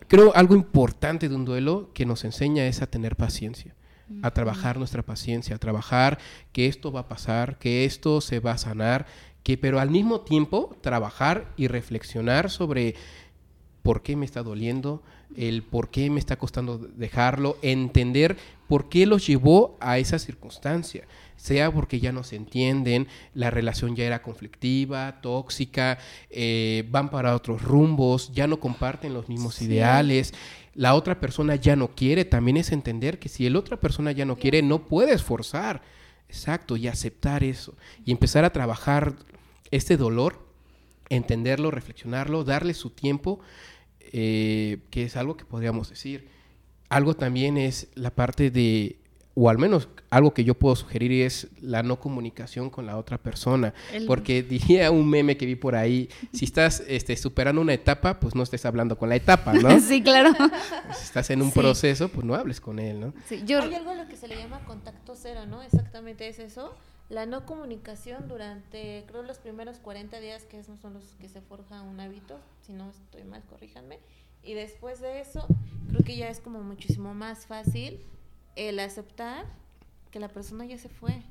creo 0.08 0.34
algo 0.36 0.56
importante 0.56 1.28
de 1.28 1.36
un 1.36 1.44
duelo 1.44 1.90
que 1.94 2.06
nos 2.06 2.24
enseña 2.24 2.66
es 2.66 2.82
a 2.82 2.88
tener 2.88 3.18
paciencia 3.18 3.76
a 4.22 4.32
trabajar 4.32 4.78
nuestra 4.78 5.04
paciencia, 5.04 5.56
a 5.56 5.60
trabajar 5.60 6.20
que 6.52 6.68
esto 6.68 6.92
va 6.92 7.02
a 7.02 7.08
pasar, 7.08 7.58
que 7.58 7.86
esto 7.86 8.22
se 8.22 8.40
va 8.40 8.54
a 8.54 8.58
sanar, 8.58 9.06
que 9.44 9.58
pero 9.58 9.80
al 9.80 9.90
mismo 9.90 10.22
tiempo 10.22 10.76
trabajar 10.82 11.52
y 11.58 11.68
reflexionar 11.68 12.50
sobre 12.50 12.96
por 13.82 14.04
qué 14.04 14.16
me 14.16 14.26
está 14.26 14.44
doliendo, 14.44 15.02
el 15.36 15.64
por 15.64 15.90
qué 15.90 16.10
me 16.10 16.20
está 16.20 16.38
costando 16.38 16.78
dejarlo, 16.78 17.58
entender 17.62 18.38
por 18.68 18.90
qué 18.90 19.06
los 19.06 19.26
llevó 19.26 19.78
a 19.80 19.98
esa 19.98 20.20
circunstancia, 20.20 21.08
sea 21.42 21.72
porque 21.72 22.00
ya 22.00 22.12
no 22.12 22.24
se 22.24 22.36
entienden, 22.36 23.08
la 23.34 23.50
relación 23.50 23.96
ya 23.96 24.06
era 24.06 24.22
conflictiva, 24.22 25.22
tóxica, 25.22 25.98
eh, 26.30 26.86
van 26.90 27.10
para 27.10 27.36
otros 27.36 27.62
rumbos, 27.62 28.32
ya 28.32 28.48
no 28.48 28.60
comparten 28.60 29.14
los 29.14 29.28
mismos 29.28 29.62
ideales 29.62 30.34
la 30.74 30.96
otra 30.96 31.20
persona 31.20 31.56
ya 31.56 31.76
no 31.76 31.96
quiere, 31.96 32.26
también 32.26 32.58
es 32.58 32.72
entender 32.72 33.20
que 33.20 33.30
si 33.30 33.50
la 33.50 33.60
otra 33.60 33.80
persona 33.80 34.12
ya 34.12 34.26
no 34.26 34.38
quiere, 34.38 34.62
no 34.62 34.86
puedes 34.86 35.22
forzar. 35.22 35.82
Exacto, 36.30 36.78
y 36.78 36.88
aceptar 36.88 37.44
eso. 37.44 37.76
Y 38.06 38.12
empezar 38.12 38.46
a 38.46 38.54
trabajar 38.54 39.16
este 39.70 39.98
dolor, 39.98 40.48
entenderlo, 41.10 41.72
reflexionarlo, 41.72 42.46
darle 42.46 42.74
su 42.74 42.90
tiempo, 42.90 43.42
eh, 44.00 44.80
que 44.92 45.04
es 45.04 45.18
algo 45.18 45.36
que 45.36 45.44
podríamos 45.44 45.90
decir. 45.90 46.30
Algo 46.88 47.16
también 47.16 47.58
es 47.58 47.90
la 47.96 48.16
parte 48.16 48.50
de 48.50 49.01
o 49.34 49.50
al 49.50 49.58
menos 49.58 49.88
algo 50.10 50.34
que 50.34 50.44
yo 50.44 50.56
puedo 50.56 50.76
sugerir 50.76 51.12
es 51.24 51.48
la 51.62 51.84
no 51.84 52.00
comunicación 52.00 52.70
con 52.70 52.86
la 52.86 52.98
otra 52.98 53.18
persona. 53.18 53.74
Porque 54.06 54.44
diría 54.50 54.92
un 54.92 55.10
meme 55.10 55.38
que 55.38 55.46
vi 55.46 55.56
por 55.56 55.76
ahí, 55.76 56.10
si 56.34 56.46
estás 56.46 56.84
este, 56.88 57.16
superando 57.16 57.62
una 57.62 57.74
etapa, 57.74 58.20
pues 58.20 58.36
no 58.36 58.44
estés 58.44 58.66
hablando 58.66 58.98
con 58.98 59.10
la 59.10 59.16
etapa, 59.16 59.54
¿no? 59.54 59.80
sí, 59.80 60.04
claro. 60.04 60.34
Si 60.94 61.04
estás 61.04 61.30
en 61.30 61.42
un 61.42 61.52
proceso, 61.52 62.10
pues 62.10 62.26
no 62.26 62.36
hables 62.36 62.60
con 62.60 62.80
él, 62.80 63.00
¿no? 63.00 63.14
Sí, 63.26 63.42
yo... 63.46 63.62
Hay 63.62 63.74
algo 63.74 63.92
a 63.92 63.96
lo 63.96 64.08
que 64.08 64.18
se 64.18 64.28
le 64.28 64.36
llama 64.36 64.60
contacto 64.66 65.16
cero, 65.16 65.46
¿no? 65.48 65.62
Exactamente 65.62 66.28
es 66.28 66.40
eso. 66.40 66.74
La 67.10 67.26
no 67.26 67.46
comunicación 67.46 68.28
durante, 68.28 69.06
creo, 69.08 69.24
los 69.24 69.38
primeros 69.38 69.80
40 69.80 70.20
días, 70.20 70.44
que 70.44 70.60
esos 70.60 70.80
son 70.80 70.94
los 70.94 71.04
que 71.20 71.30
se 71.30 71.42
forja 71.42 71.82
un 71.82 72.00
hábito, 72.00 72.38
si 72.66 72.74
no 72.74 72.90
estoy 72.90 73.24
mal, 73.24 73.44
corríjanme. 73.50 74.00
Y 74.44 74.56
después 74.56 75.00
de 75.00 75.22
eso, 75.22 75.46
creo 75.90 76.04
que 76.04 76.18
ya 76.18 76.30
es 76.30 76.40
como 76.40 76.62
muchísimo 76.64 77.14
más 77.14 77.46
fácil 77.46 78.02
el 78.56 78.80
aceptar 78.80 79.46
que 80.12 80.20
la 80.20 80.28
persona 80.28 80.66
ya 80.66 80.78
se 80.78 80.90
fue. 80.90 81.22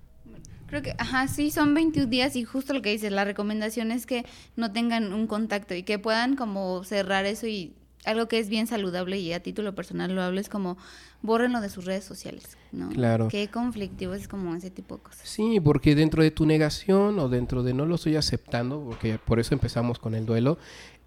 Creo 0.66 0.82
que, 0.82 0.94
ajá, 0.98 1.26
sí, 1.28 1.50
son 1.50 1.74
21 1.74 2.08
días 2.08 2.36
y 2.36 2.44
justo 2.44 2.72
lo 2.72 2.82
que 2.82 2.90
dices, 2.90 3.10
la 3.10 3.24
recomendación 3.24 3.90
es 3.90 4.06
que 4.06 4.24
no 4.56 4.72
tengan 4.72 5.12
un 5.12 5.26
contacto 5.26 5.74
y 5.74 5.82
que 5.82 5.98
puedan 5.98 6.36
como 6.36 6.84
cerrar 6.84 7.26
eso 7.26 7.46
y 7.46 7.74
algo 8.04 8.28
que 8.28 8.38
es 8.38 8.48
bien 8.48 8.66
saludable 8.66 9.18
y 9.18 9.32
a 9.32 9.42
título 9.42 9.74
personal 9.74 10.14
lo 10.14 10.22
hables 10.22 10.48
como 10.48 10.78
bórrenlo 11.22 11.60
de 11.60 11.68
sus 11.68 11.84
redes 11.84 12.04
sociales, 12.04 12.56
¿no? 12.72 12.88
Claro. 12.90 13.28
Qué 13.28 13.48
conflictivo 13.48 14.14
es 14.14 14.26
como 14.26 14.54
ese 14.54 14.70
tipo 14.70 14.96
de 14.96 15.02
cosas. 15.02 15.28
Sí, 15.28 15.60
porque 15.60 15.94
dentro 15.94 16.22
de 16.22 16.30
tu 16.30 16.46
negación 16.46 17.18
o 17.18 17.28
dentro 17.28 17.62
de 17.62 17.74
no 17.74 17.84
lo 17.84 17.96
estoy 17.96 18.16
aceptando, 18.16 18.82
porque 18.82 19.18
por 19.18 19.38
eso 19.40 19.54
empezamos 19.54 19.98
con 19.98 20.14
el 20.14 20.24
duelo, 20.24 20.58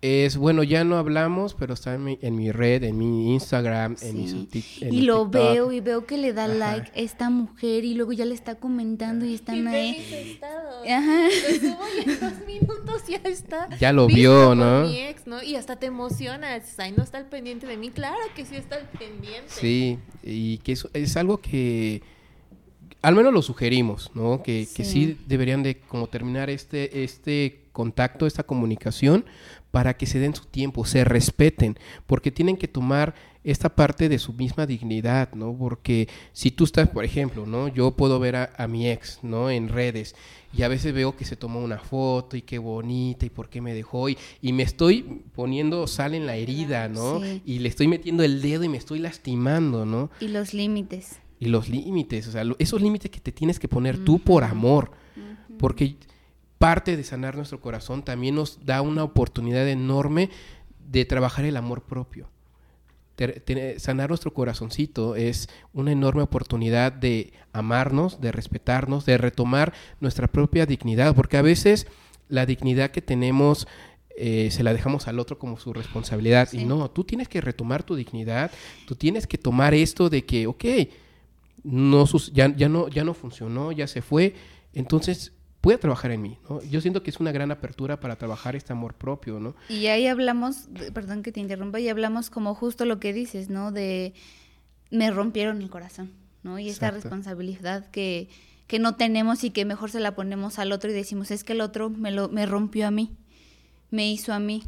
es, 0.05 0.35
bueno, 0.35 0.63
ya 0.63 0.83
no 0.83 0.97
hablamos, 0.97 1.53
pero 1.53 1.73
está 1.73 1.93
en 1.93 2.03
mi, 2.03 2.19
en 2.21 2.35
mi 2.35 2.51
red, 2.51 2.83
en 2.83 2.97
mi 2.97 3.33
Instagram, 3.33 3.95
en 4.01 4.17
mi 4.17 4.49
en 4.81 4.93
Y 4.93 5.03
lo 5.03 5.29
veo 5.29 5.71
y 5.71 5.79
veo 5.79 6.05
que 6.05 6.17
le 6.17 6.33
da 6.33 6.45
like 6.49 6.91
a 6.93 6.99
esta 6.99 7.29
mujer 7.29 7.85
y 7.85 7.93
luego 7.93 8.11
ya 8.11 8.25
le 8.25 8.35
está 8.35 8.55
comentando 8.55 9.25
y 9.25 9.33
están 9.33 9.65
ahí. 9.65 10.37
Ajá. 10.89 11.29
en 12.05 12.19
dos 12.19 12.45
minutos 12.45 13.03
ya 13.07 13.21
está. 13.23 13.69
Ya 13.79 13.93
lo 13.93 14.07
vio, 14.07 14.55
¿no? 14.55 14.87
Mi 14.87 15.03
ex, 15.03 15.25
¿no? 15.25 15.41
Y 15.41 15.55
hasta 15.55 15.77
te 15.77 15.85
emocionas. 15.85 16.77
Ay, 16.79 16.91
no 16.91 17.01
está 17.01 17.19
al 17.19 17.29
pendiente 17.29 17.65
de 17.65 17.77
mí. 17.77 17.89
Claro 17.89 18.17
que 18.35 18.45
sí 18.45 18.57
está 18.57 18.75
al 18.75 18.89
pendiente. 18.89 19.47
Sí, 19.47 19.99
y 20.21 20.57
que 20.57 20.73
es, 20.73 20.85
es 20.91 21.15
algo 21.15 21.37
que 21.37 22.01
al 23.01 23.15
menos 23.15 23.31
lo 23.31 23.41
sugerimos, 23.41 24.11
¿no? 24.15 24.43
Que 24.43 24.65
sí. 24.65 24.73
que 24.75 24.83
sí 24.83 25.17
deberían 25.27 25.63
de 25.63 25.79
como 25.79 26.07
terminar 26.07 26.49
este, 26.49 27.05
este 27.05 27.63
contacto, 27.71 28.27
esta 28.27 28.43
comunicación, 28.43 29.25
para 29.73 29.95
que 29.95 30.05
se 30.05 30.19
den 30.19 30.35
su 30.35 30.45
tiempo, 30.45 30.85
se 30.85 31.03
respeten, 31.03 31.79
porque 32.05 32.29
tienen 32.29 32.57
que 32.57 32.67
tomar 32.67 33.15
esta 33.43 33.75
parte 33.75 34.07
de 34.07 34.19
su 34.19 34.31
misma 34.31 34.67
dignidad, 34.67 35.33
¿no? 35.33 35.57
Porque 35.57 36.07
si 36.31 36.51
tú 36.51 36.65
estás, 36.65 36.89
por 36.89 37.03
ejemplo, 37.03 37.47
¿no? 37.47 37.69
Yo 37.69 37.89
puedo 37.89 38.19
ver 38.19 38.35
a, 38.35 38.67
mi 38.67 38.87
ex, 38.87 39.23
¿no? 39.23 39.49
En 39.49 39.69
redes 39.69 40.15
y 40.55 40.61
a 40.61 40.67
veces 40.67 40.93
veo 40.93 41.15
que 41.17 41.25
se 41.25 41.35
tomó 41.35 41.59
una 41.59 41.79
foto 41.79 42.37
y 42.37 42.43
qué 42.43 42.59
bonita 42.59 43.25
y 43.25 43.31
por 43.31 43.49
qué 43.49 43.61
me 43.61 43.73
dejó 43.73 44.09
y, 44.09 44.17
y 44.43 44.53
me 44.53 44.61
estoy 44.61 45.23
poniendo 45.33 45.87
sal 45.87 46.13
en 46.13 46.27
la 46.27 46.35
herida, 46.35 46.87
¿no? 46.87 47.19
Y 47.43 47.57
le 47.57 47.67
estoy 47.67 47.87
metiendo 47.87 48.21
el 48.21 48.43
dedo 48.43 48.63
y 48.63 48.69
me 48.69 48.77
estoy 48.77 48.99
lastimando, 48.99 49.87
¿no? 49.87 50.11
Y 50.19 50.27
los 50.27 50.53
límites. 50.53 51.17
Y 51.39 51.47
los 51.47 51.67
límites, 51.67 52.27
o 52.27 52.31
sea, 52.31 52.43
esos 52.59 52.79
límites 52.79 53.09
que 53.09 53.19
te 53.19 53.31
tienes 53.31 53.57
que 53.57 53.67
poner 53.67 53.97
tú 53.97 54.19
por 54.19 54.43
amor, 54.43 54.91
porque 55.57 55.95
parte 56.63 56.95
de 56.95 57.03
sanar 57.03 57.35
nuestro 57.35 57.59
corazón 57.59 58.03
también 58.03 58.35
nos 58.35 58.65
da 58.65 58.81
una 58.81 59.03
oportunidad 59.03 59.67
enorme 59.67 60.29
de 60.79 61.03
trabajar 61.03 61.43
el 61.43 61.57
amor 61.57 61.83
propio. 61.83 62.29
sanar 63.79 64.07
nuestro 64.07 64.33
corazoncito 64.33 65.17
es 65.17 65.49
una 65.73 65.91
enorme 65.91 66.21
oportunidad 66.21 66.93
de 66.93 67.33
amarnos, 67.51 68.21
de 68.21 68.31
respetarnos, 68.31 69.05
de 69.05 69.17
retomar 69.17 69.73
nuestra 69.99 70.27
propia 70.27 70.65
dignidad, 70.65 71.13
porque 71.13 71.35
a 71.35 71.41
veces 71.41 71.85
la 72.29 72.45
dignidad 72.45 72.91
que 72.91 73.01
tenemos 73.01 73.67
eh, 74.15 74.47
se 74.49 74.63
la 74.63 74.71
dejamos 74.71 75.09
al 75.09 75.19
otro 75.19 75.37
como 75.37 75.59
su 75.59 75.73
responsabilidad. 75.73 76.47
Y 76.53 76.63
no, 76.63 76.89
tú 76.89 77.03
tienes 77.03 77.27
que 77.27 77.41
retomar 77.41 77.83
tu 77.83 77.95
dignidad, 77.95 78.51
tú 78.87 78.95
tienes 78.95 79.27
que 79.27 79.37
tomar 79.37 79.73
esto 79.73 80.09
de 80.09 80.23
que, 80.23 80.47
ok, 80.47 80.63
no, 81.65 82.05
ya, 82.31 82.55
ya, 82.55 82.69
no, 82.69 82.87
ya 82.87 83.03
no 83.03 83.13
funcionó, 83.13 83.73
ya 83.73 83.85
se 83.85 84.01
fue, 84.01 84.35
entonces 84.71 85.33
puede 85.63 85.77
trabajar 85.77 86.11
en 86.11 86.21
mí, 86.21 86.37
¿no? 86.49 86.61
Yo 86.63 86.81
siento 86.81 87.03
que 87.03 87.09
es 87.09 87.21
una 87.21 87.31
gran 87.31 87.49
apertura 87.49 87.97
para 88.01 88.17
trabajar 88.17 88.53
este 88.57 88.73
amor 88.73 88.95
propio, 88.95 89.39
¿no? 89.39 89.55
Y 89.69 89.87
ahí 89.87 90.07
hablamos, 90.07 90.67
perdón 90.93 91.23
que 91.23 91.31
te 91.31 91.39
interrumpa, 91.39 91.79
y 91.79 91.87
hablamos 91.87 92.29
como 92.29 92.53
justo 92.53 92.83
lo 92.83 92.99
que 92.99 93.13
dices, 93.13 93.49
¿no? 93.49 93.71
De 93.71 94.13
me 94.91 95.09
rompieron 95.09 95.61
el 95.61 95.69
corazón, 95.69 96.11
¿no? 96.43 96.59
Y 96.59 96.67
esta 96.67 96.91
responsabilidad 96.91 97.89
que, 97.91 98.27
que 98.67 98.77
no 98.77 98.97
tenemos 98.97 99.45
y 99.45 99.51
que 99.51 99.63
mejor 99.63 99.89
se 99.89 100.01
la 100.01 100.15
ponemos 100.15 100.59
al 100.59 100.73
otro 100.73 100.91
y 100.91 100.93
decimos, 100.93 101.31
es 101.31 101.45
que 101.45 101.53
el 101.53 101.61
otro 101.61 101.89
me, 101.89 102.11
lo, 102.11 102.27
me 102.27 102.45
rompió 102.45 102.85
a 102.85 102.91
mí, 102.91 103.15
me 103.89 104.11
hizo 104.11 104.33
a 104.33 104.39
mí, 104.39 104.63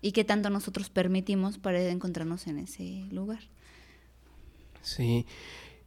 y 0.00 0.12
que 0.12 0.24
tanto 0.24 0.48
nosotros 0.48 0.88
permitimos 0.88 1.58
para 1.58 1.86
encontrarnos 1.90 2.46
en 2.46 2.60
ese 2.60 3.04
lugar. 3.10 3.40
Sí, 4.80 5.26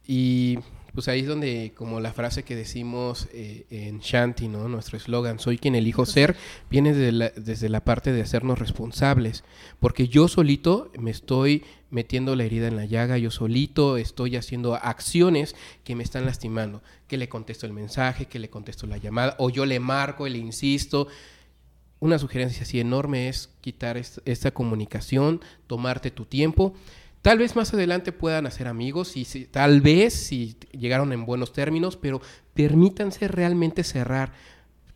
y 0.06 0.60
pues 1.00 1.08
ahí 1.08 1.20
es 1.20 1.28
donde, 1.28 1.72
como 1.74 1.98
la 1.98 2.12
frase 2.12 2.42
que 2.42 2.54
decimos 2.54 3.26
eh, 3.32 3.64
en 3.70 4.00
Shanti, 4.00 4.48
¿no? 4.48 4.68
Nuestro 4.68 4.98
eslogan, 4.98 5.38
soy 5.38 5.56
quien 5.56 5.74
elijo 5.74 6.04
ser, 6.04 6.36
viene 6.68 6.92
desde 6.92 7.10
la, 7.10 7.30
desde 7.30 7.70
la 7.70 7.82
parte 7.82 8.12
de 8.12 8.20
hacernos 8.20 8.58
responsables. 8.58 9.42
Porque 9.78 10.08
yo 10.08 10.28
solito 10.28 10.92
me 10.98 11.10
estoy 11.10 11.64
metiendo 11.88 12.36
la 12.36 12.44
herida 12.44 12.68
en 12.68 12.76
la 12.76 12.84
llaga, 12.84 13.16
yo 13.16 13.30
solito 13.30 13.96
estoy 13.96 14.36
haciendo 14.36 14.74
acciones 14.74 15.56
que 15.84 15.96
me 15.96 16.02
están 16.02 16.26
lastimando. 16.26 16.82
Que 17.08 17.16
le 17.16 17.30
contesto 17.30 17.64
el 17.64 17.72
mensaje, 17.72 18.26
que 18.26 18.38
le 18.38 18.50
contesto 18.50 18.86
la 18.86 18.98
llamada, 18.98 19.36
o 19.38 19.48
yo 19.48 19.64
le 19.64 19.80
marco 19.80 20.26
y 20.26 20.30
le 20.30 20.38
insisto. 20.38 21.08
Una 21.98 22.18
sugerencia 22.18 22.64
así 22.64 22.78
enorme 22.78 23.30
es 23.30 23.48
quitar 23.62 23.96
esta 23.96 24.50
comunicación, 24.50 25.40
tomarte 25.66 26.10
tu 26.10 26.26
tiempo 26.26 26.74
Tal 27.22 27.38
vez 27.38 27.54
más 27.54 27.74
adelante 27.74 28.12
puedan 28.12 28.46
hacer 28.46 28.66
amigos 28.66 29.16
y 29.16 29.26
si, 29.26 29.44
tal 29.44 29.82
vez 29.82 30.14
si 30.14 30.56
llegaron 30.72 31.12
en 31.12 31.26
buenos 31.26 31.52
términos, 31.52 31.96
pero 31.96 32.22
permítanse 32.54 33.28
realmente 33.28 33.84
cerrar, 33.84 34.32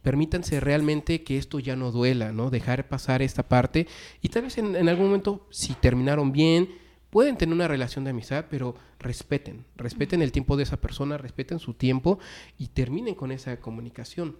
permítanse 0.00 0.58
realmente 0.58 1.22
que 1.22 1.36
esto 1.36 1.58
ya 1.58 1.76
no 1.76 1.92
duela, 1.92 2.32
¿no? 2.32 2.48
Dejar 2.48 2.88
pasar 2.88 3.20
esta 3.20 3.42
parte 3.42 3.86
y 4.22 4.30
tal 4.30 4.42
vez 4.42 4.56
en, 4.56 4.88
algún 4.88 5.06
momento 5.06 5.46
si 5.50 5.74
terminaron 5.74 6.32
bien, 6.32 6.70
pueden 7.10 7.36
tener 7.36 7.54
una 7.54 7.68
relación 7.68 8.04
de 8.04 8.10
amistad, 8.10 8.46
pero 8.48 8.74
respeten, 8.98 9.66
respeten 9.76 10.22
el 10.22 10.32
tiempo 10.32 10.56
de 10.56 10.62
esa 10.62 10.78
persona, 10.78 11.18
respeten 11.18 11.58
su 11.58 11.74
tiempo 11.74 12.18
y 12.58 12.68
terminen 12.68 13.14
con 13.14 13.32
esa 13.32 13.60
comunicación. 13.60 14.36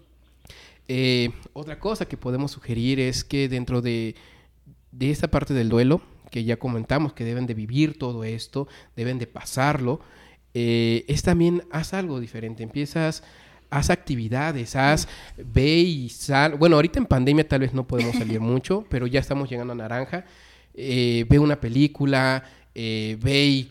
Eh, 0.89 1.31
otra 1.53 1.79
cosa 1.79 2.07
que 2.07 2.17
podemos 2.17 2.51
sugerir 2.51 2.99
es 2.99 3.25
que 3.25 3.49
dentro 3.51 3.83
de, 3.83 4.15
de 4.91 5.11
esta 5.11 5.29
parte 5.29 5.53
del 5.53 5.69
duelo, 5.69 6.03
que 6.35 6.43
ya 6.43 6.57
comentamos 6.57 7.13
que 7.13 7.23
deben 7.23 7.47
de 7.47 7.55
vivir 7.55 7.97
todo 7.97 8.25
esto, 8.25 8.67
deben 8.97 9.21
de 9.21 9.29
pasarlo, 9.29 10.01
eh, 10.53 11.05
es 11.07 11.23
también 11.23 11.63
haz 11.71 11.95
algo 11.95 12.19
diferente, 12.19 12.65
empiezas, 12.65 13.23
haz 13.71 13.89
actividades, 13.89 14.75
haz, 14.75 15.07
ve 15.37 15.77
y 15.77 16.09
sal, 16.09 16.57
bueno, 16.57 16.75
ahorita 16.75 16.99
en 16.99 17.07
pandemia 17.07 17.47
tal 17.47 17.61
vez 17.61 17.73
no 17.73 17.87
podemos 17.87 18.17
salir 18.17 18.41
mucho, 18.53 18.85
pero 18.91 19.07
ya 19.07 19.21
estamos 19.21 19.49
llegando 19.49 19.75
a 19.75 19.77
naranja, 19.77 20.25
eh, 20.75 21.25
ve 21.29 21.39
una 21.39 21.61
película, 21.61 22.43
eh, 22.75 23.17
ve 23.23 23.45
y 23.47 23.71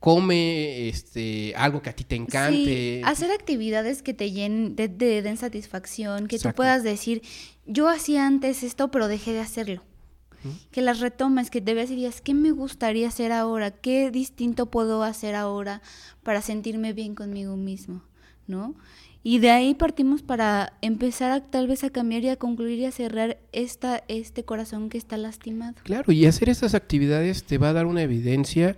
come 0.00 0.88
este, 0.88 1.52
algo 1.56 1.82
que 1.82 1.90
a 1.90 1.92
ti 1.92 2.04
te 2.04 2.16
encante. 2.16 3.00
Sí, 3.00 3.02
hacer 3.04 3.30
actividades 3.30 4.00
que 4.00 4.14
te 4.14 4.30
llenen, 4.30 4.76
de, 4.76 4.88
den 4.88 5.36
satisfacción, 5.36 6.26
que 6.26 6.38
tú 6.38 6.54
puedas 6.54 6.84
decir, 6.84 7.20
yo 7.66 7.90
hacía 7.90 8.26
antes 8.26 8.62
esto, 8.62 8.90
pero 8.90 9.08
dejé 9.08 9.34
de 9.34 9.40
hacerlo 9.40 9.82
que 10.70 10.82
las 10.82 11.00
retomes, 11.00 11.50
que 11.50 11.60
te 11.60 11.74
veas 11.74 11.90
y 11.90 11.96
digas, 11.96 12.20
¿qué 12.20 12.34
me 12.34 12.50
gustaría 12.50 13.08
hacer 13.08 13.32
ahora? 13.32 13.70
¿Qué 13.70 14.10
distinto 14.10 14.66
puedo 14.66 15.02
hacer 15.02 15.34
ahora 15.34 15.82
para 16.22 16.42
sentirme 16.42 16.92
bien 16.92 17.14
conmigo 17.14 17.56
mismo? 17.56 18.02
¿No? 18.46 18.74
Y 19.24 19.38
de 19.38 19.50
ahí 19.50 19.74
partimos 19.74 20.22
para 20.22 20.72
empezar 20.82 21.42
tal 21.48 21.68
vez 21.68 21.84
a 21.84 21.90
cambiar 21.90 22.24
y 22.24 22.28
a 22.28 22.36
concluir 22.36 22.80
y 22.80 22.86
a 22.86 22.92
cerrar 22.92 23.38
esta, 23.52 24.02
este 24.08 24.44
corazón 24.44 24.88
que 24.88 24.98
está 24.98 25.16
lastimado. 25.16 25.74
Claro, 25.84 26.12
y 26.12 26.26
hacer 26.26 26.48
estas 26.48 26.74
actividades 26.74 27.44
te 27.44 27.58
va 27.58 27.68
a 27.68 27.72
dar 27.72 27.86
una 27.86 28.02
evidencia 28.02 28.76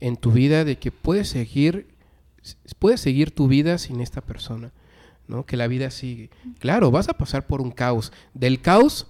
en 0.00 0.16
tu 0.16 0.32
vida 0.32 0.64
de 0.64 0.76
que 0.76 0.90
puedes 0.90 1.28
seguir, 1.28 1.88
puedes 2.78 3.02
seguir 3.02 3.32
tu 3.32 3.48
vida 3.48 3.76
sin 3.76 4.00
esta 4.00 4.22
persona, 4.22 4.72
¿no? 5.28 5.44
Que 5.44 5.58
la 5.58 5.68
vida 5.68 5.90
sigue. 5.90 6.30
Claro, 6.58 6.90
vas 6.90 7.10
a 7.10 7.18
pasar 7.18 7.46
por 7.46 7.60
un 7.60 7.70
caos. 7.70 8.12
Del 8.32 8.62
caos 8.62 9.06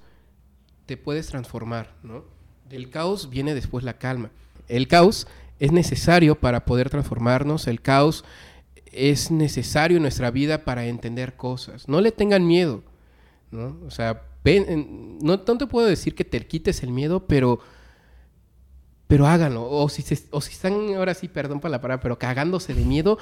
te 0.87 0.97
puedes 0.97 1.27
transformar, 1.29 1.95
¿no? 2.03 2.25
Del 2.69 2.91
caos 2.91 3.31
viene 3.31 3.55
después 3.55 3.85
la 3.85 3.99
calma. 3.99 4.31
El 4.69 4.89
caos 4.89 5.27
es 5.59 5.73
necesario 5.73 6.35
para 6.35 6.65
poder 6.65 6.91
transformarnos, 6.91 7.67
el 7.67 7.81
caos 7.81 8.25
es 8.93 9.31
necesario 9.31 9.97
en 9.97 10.03
nuestra 10.03 10.31
vida 10.31 10.65
para 10.65 10.87
entender 10.87 11.35
cosas. 11.37 11.89
No 11.89 12.01
le 12.01 12.13
tengan 12.13 12.47
miedo, 12.47 12.83
¿no? 13.51 13.79
O 13.87 13.91
sea, 13.91 14.23
no, 14.45 15.41
te 15.41 15.67
puedo 15.67 15.87
decir 15.87 16.15
que 16.15 16.25
te 16.25 16.47
quites 16.47 16.83
el 16.83 16.91
miedo, 16.91 17.27
pero 17.27 17.61
pero 19.07 19.27
háganlo. 19.27 19.69
O 19.69 19.91
si, 19.91 20.03
o 20.31 20.41
si 20.41 20.53
están, 20.53 20.95
ahora 20.95 21.13
sí, 21.13 21.29
perdón 21.29 21.61
por 21.61 21.71
la 21.71 21.83
palabra, 21.83 22.03
pero 22.03 22.19
cagándose 22.19 22.73
de 22.73 22.83
miedo, 22.83 23.19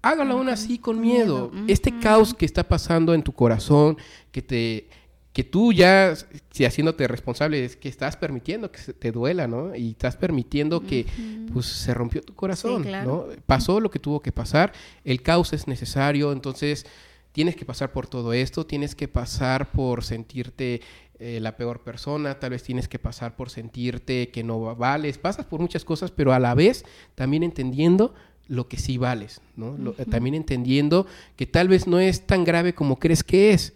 hágalo 0.00 0.34
aún 0.34 0.48
así 0.48 0.78
con 0.78 1.00
miedo. 1.00 1.52
Este 1.66 1.98
caos 1.98 2.32
que 2.32 2.46
está 2.46 2.66
pasando 2.66 3.12
en 3.12 3.22
tu 3.22 3.32
corazón, 3.32 3.98
que 4.32 4.40
te, 4.40 4.88
que 5.38 5.44
tú 5.44 5.72
ya, 5.72 6.16
si 6.50 6.64
haciéndote 6.64 7.06
responsable, 7.06 7.64
es 7.64 7.76
que 7.76 7.88
estás 7.88 8.16
permitiendo 8.16 8.72
que 8.72 8.92
te 8.92 9.12
duela, 9.12 9.46
¿no? 9.46 9.72
Y 9.72 9.90
estás 9.90 10.16
permitiendo 10.16 10.80
que, 10.80 11.06
pues, 11.52 11.66
se 11.66 11.94
rompió 11.94 12.22
tu 12.22 12.34
corazón, 12.34 12.84
¿no? 13.04 13.26
Pasó 13.46 13.78
lo 13.78 13.88
que 13.88 14.00
tuvo 14.00 14.18
que 14.18 14.32
pasar, 14.32 14.72
el 15.04 15.22
caos 15.22 15.52
es 15.52 15.68
necesario, 15.68 16.32
entonces 16.32 16.86
tienes 17.30 17.54
que 17.54 17.64
pasar 17.64 17.92
por 17.92 18.08
todo 18.08 18.32
esto, 18.32 18.66
tienes 18.66 18.96
que 18.96 19.06
pasar 19.06 19.70
por 19.70 20.02
sentirte 20.02 20.80
eh, 21.20 21.38
la 21.40 21.56
peor 21.56 21.84
persona, 21.84 22.40
tal 22.40 22.50
vez 22.50 22.64
tienes 22.64 22.88
que 22.88 22.98
pasar 22.98 23.36
por 23.36 23.48
sentirte 23.48 24.30
que 24.30 24.42
no 24.42 24.74
vales, 24.74 25.18
pasas 25.18 25.46
por 25.46 25.60
muchas 25.60 25.84
cosas, 25.84 26.10
pero 26.10 26.32
a 26.32 26.40
la 26.40 26.56
vez 26.56 26.84
también 27.14 27.44
entendiendo 27.44 28.12
lo 28.48 28.66
que 28.66 28.76
sí 28.76 28.98
vales, 28.98 29.40
¿no? 29.54 29.92
también 30.10 30.34
entendiendo 30.34 31.06
que 31.36 31.46
tal 31.46 31.68
vez 31.68 31.86
no 31.86 32.00
es 32.00 32.26
tan 32.26 32.42
grave 32.42 32.74
como 32.74 32.98
crees 32.98 33.22
que 33.22 33.52
es, 33.52 33.74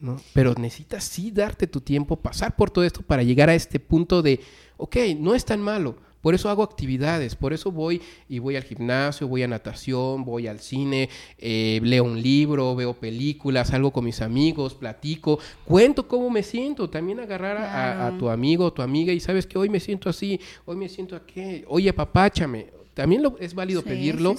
¿no? 0.00 0.20
Pero 0.32 0.54
necesitas 0.54 1.04
sí 1.04 1.30
darte 1.30 1.66
tu 1.66 1.80
tiempo, 1.80 2.16
pasar 2.16 2.56
por 2.56 2.70
todo 2.70 2.84
esto 2.84 3.02
para 3.02 3.22
llegar 3.22 3.48
a 3.48 3.54
este 3.54 3.80
punto 3.80 4.22
de, 4.22 4.40
ok, 4.76 4.96
no 5.18 5.34
es 5.34 5.44
tan 5.44 5.60
malo. 5.60 5.96
Por 6.20 6.34
eso 6.34 6.48
hago 6.48 6.64
actividades, 6.64 7.36
por 7.36 7.52
eso 7.52 7.70
voy 7.70 8.02
y 8.28 8.40
voy 8.40 8.56
al 8.56 8.64
gimnasio, 8.64 9.28
voy 9.28 9.44
a 9.44 9.48
natación, 9.48 10.24
voy 10.24 10.48
al 10.48 10.58
cine, 10.58 11.08
eh, 11.38 11.80
leo 11.82 12.02
un 12.02 12.20
libro, 12.20 12.74
veo 12.74 12.92
películas, 12.92 13.68
salgo 13.68 13.92
con 13.92 14.04
mis 14.04 14.20
amigos, 14.20 14.74
platico, 14.74 15.38
cuento 15.64 16.08
cómo 16.08 16.28
me 16.28 16.42
siento. 16.42 16.90
También 16.90 17.20
agarrar 17.20 17.56
a, 17.56 18.18
tu 18.18 18.28
amigo 18.28 18.64
o 18.64 18.72
tu 18.72 18.82
amiga 18.82 19.12
y 19.12 19.20
sabes 19.20 19.46
que 19.46 19.58
hoy 19.58 19.68
me 19.68 19.78
siento 19.78 20.10
así, 20.10 20.40
hoy 20.64 20.76
me 20.76 20.88
siento 20.88 21.14
aquí, 21.14 21.64
oye, 21.68 21.92
papáchame. 21.92 22.66
También 22.94 23.22
lo, 23.22 23.38
es 23.38 23.54
válido 23.54 23.82
pedirlo. 23.82 24.34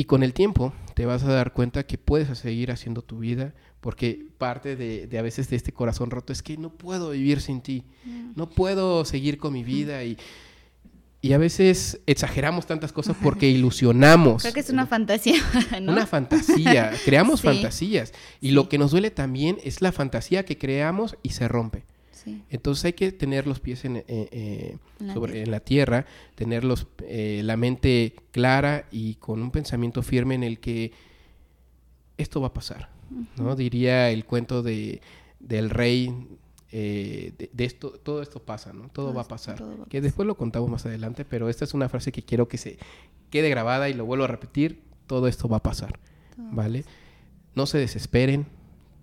Y 0.00 0.04
con 0.04 0.22
el 0.22 0.32
tiempo 0.32 0.72
te 0.94 1.04
vas 1.04 1.24
a 1.24 1.30
dar 1.30 1.52
cuenta 1.52 1.82
que 1.82 1.98
puedes 1.98 2.38
seguir 2.38 2.70
haciendo 2.70 3.02
tu 3.02 3.18
vida, 3.18 3.52
porque 3.82 4.28
parte 4.38 4.74
de, 4.74 5.18
a 5.18 5.20
veces 5.20 5.50
de 5.50 5.56
este 5.56 5.72
corazón 5.72 6.10
roto 6.10 6.32
es 6.32 6.42
que 6.42 6.56
no 6.56 6.70
puedo 6.70 7.10
vivir 7.10 7.42
sin 7.42 7.60
ti, 7.60 7.84
mm. 8.06 8.30
no 8.34 8.48
puedo 8.48 9.04
seguir 9.04 9.36
con 9.36 9.52
mi 9.52 9.62
vida 9.62 10.02
y, 10.02 10.16
y 11.20 11.34
a 11.34 11.38
veces 11.38 12.00
exageramos 12.06 12.64
tantas 12.64 12.92
cosas 12.92 13.14
porque 13.22 13.46
ilusionamos. 13.50 14.40
Creo 14.40 14.54
que 14.54 14.60
es 14.60 14.70
una 14.70 14.86
fantasía, 14.86 15.36
¿no? 15.82 15.92
Una 15.92 16.06
fantasía, 16.06 16.92
creamos 17.04 17.42
fantasías 17.42 18.14
y 18.40 18.52
lo 18.52 18.70
que 18.70 18.78
nos 18.78 18.92
duele 18.92 19.10
también 19.10 19.58
es 19.64 19.82
la 19.82 19.92
fantasía 19.92 20.46
que 20.46 20.56
creamos 20.56 21.18
y 21.22 21.32
se 21.32 21.46
rompe. 21.46 21.84
Entonces 22.48 22.84
hay 22.84 22.92
que 22.92 23.12
tener 23.12 23.46
los 23.46 23.60
pies 23.60 23.84
en, 23.84 23.96
eh, 23.96 24.04
eh, 24.08 24.78
la, 24.98 25.14
sobre, 25.14 25.42
en 25.42 25.50
la 25.50 25.60
tierra, 25.60 26.06
tener 26.34 26.64
eh, 27.02 27.42
la 27.44 27.56
mente 27.56 28.14
clara 28.32 28.86
y 28.90 29.14
con 29.16 29.42
un 29.42 29.50
pensamiento 29.50 30.02
firme 30.02 30.34
en 30.34 30.44
el 30.44 30.60
que 30.60 30.92
esto 32.16 32.40
va 32.40 32.48
a 32.48 32.52
pasar. 32.52 32.90
¿no? 33.36 33.56
Diría 33.56 34.10
el 34.10 34.24
cuento 34.24 34.62
de, 34.62 35.00
del 35.38 35.70
rey, 35.70 36.14
de, 36.70 37.48
esto, 37.58 37.90
todo 37.90 38.22
esto 38.22 38.40
pasa, 38.40 38.72
¿no? 38.72 38.88
Todo, 38.90 39.12
va 39.12 39.22
a 39.22 39.28
pasar. 39.28 39.62
que 39.88 40.00
después 40.00 40.26
lo 40.26 40.36
contamos 40.36 40.70
más 40.70 40.86
adelante, 40.86 41.24
pero 41.24 41.48
esta 41.48 41.64
es 41.64 41.74
una 41.74 41.88
frase 41.88 42.12
que 42.12 42.22
quiero 42.22 42.46
que 42.46 42.58
se 42.58 42.78
quede 43.30 43.48
grabada 43.48 43.88
y 43.88 43.94
lo 43.94 44.04
vuelvo 44.04 44.24
a 44.24 44.28
repetir, 44.28 44.82
todo 45.06 45.26
esto 45.26 45.48
va 45.48 45.56
a 45.56 45.62
pasar, 45.62 45.98
¿vale? 46.36 46.84
No 47.56 47.66
se 47.66 47.78
desesperen, 47.78 48.46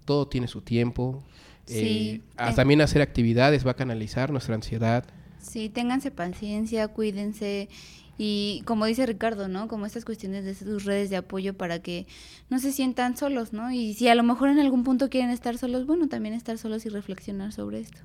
todo 0.05 0.29
tiene 0.29 0.47
su 0.47 0.61
tiempo, 0.61 1.21
eh, 1.67 2.21
también 2.55 2.81
hacer 2.81 3.01
actividades 3.01 3.65
va 3.65 3.71
a 3.71 3.75
canalizar 3.75 4.31
nuestra 4.31 4.55
ansiedad. 4.55 5.05
Sí, 5.39 5.69
ténganse 5.69 6.11
paciencia, 6.11 6.87
cuídense 6.87 7.69
y 8.17 8.63
como 8.65 8.85
dice 8.85 9.05
Ricardo, 9.05 9.47
¿no? 9.47 9.67
Como 9.67 9.85
estas 9.85 10.03
cuestiones 10.03 10.43
de 10.43 10.55
sus 10.55 10.85
redes 10.85 11.09
de 11.09 11.17
apoyo 11.17 11.53
para 11.53 11.79
que 11.79 12.07
no 12.49 12.59
se 12.59 12.71
sientan 12.71 13.15
solos, 13.15 13.53
¿no? 13.53 13.71
Y 13.71 13.93
si 13.93 14.07
a 14.07 14.15
lo 14.15 14.23
mejor 14.23 14.49
en 14.49 14.59
algún 14.59 14.83
punto 14.83 15.09
quieren 15.09 15.29
estar 15.29 15.57
solos, 15.57 15.85
bueno, 15.85 16.07
también 16.07 16.33
estar 16.33 16.57
solos 16.57 16.85
y 16.85 16.89
reflexionar 16.89 17.53
sobre 17.53 17.79
esto. 17.79 17.99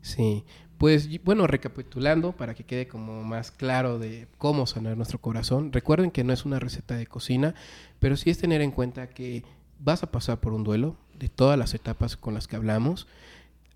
Sí, 0.00 0.44
pues 0.78 1.08
bueno, 1.22 1.46
recapitulando 1.46 2.32
para 2.32 2.54
que 2.54 2.64
quede 2.64 2.88
como 2.88 3.22
más 3.22 3.52
claro 3.52 4.00
de 4.00 4.26
cómo 4.36 4.66
sanar 4.66 4.96
nuestro 4.96 5.20
corazón, 5.20 5.72
recuerden 5.72 6.10
que 6.10 6.24
no 6.24 6.32
es 6.32 6.44
una 6.44 6.58
receta 6.58 6.96
de 6.96 7.06
cocina, 7.06 7.54
pero 8.00 8.16
sí 8.16 8.30
es 8.30 8.38
tener 8.38 8.62
en 8.62 8.72
cuenta 8.72 9.08
que 9.08 9.44
vas 9.78 10.02
a 10.02 10.10
pasar 10.10 10.40
por 10.40 10.52
un 10.52 10.64
duelo, 10.64 10.96
de 11.22 11.28
todas 11.28 11.56
las 11.56 11.72
etapas 11.72 12.16
con 12.16 12.34
las 12.34 12.48
que 12.48 12.56
hablamos, 12.56 13.06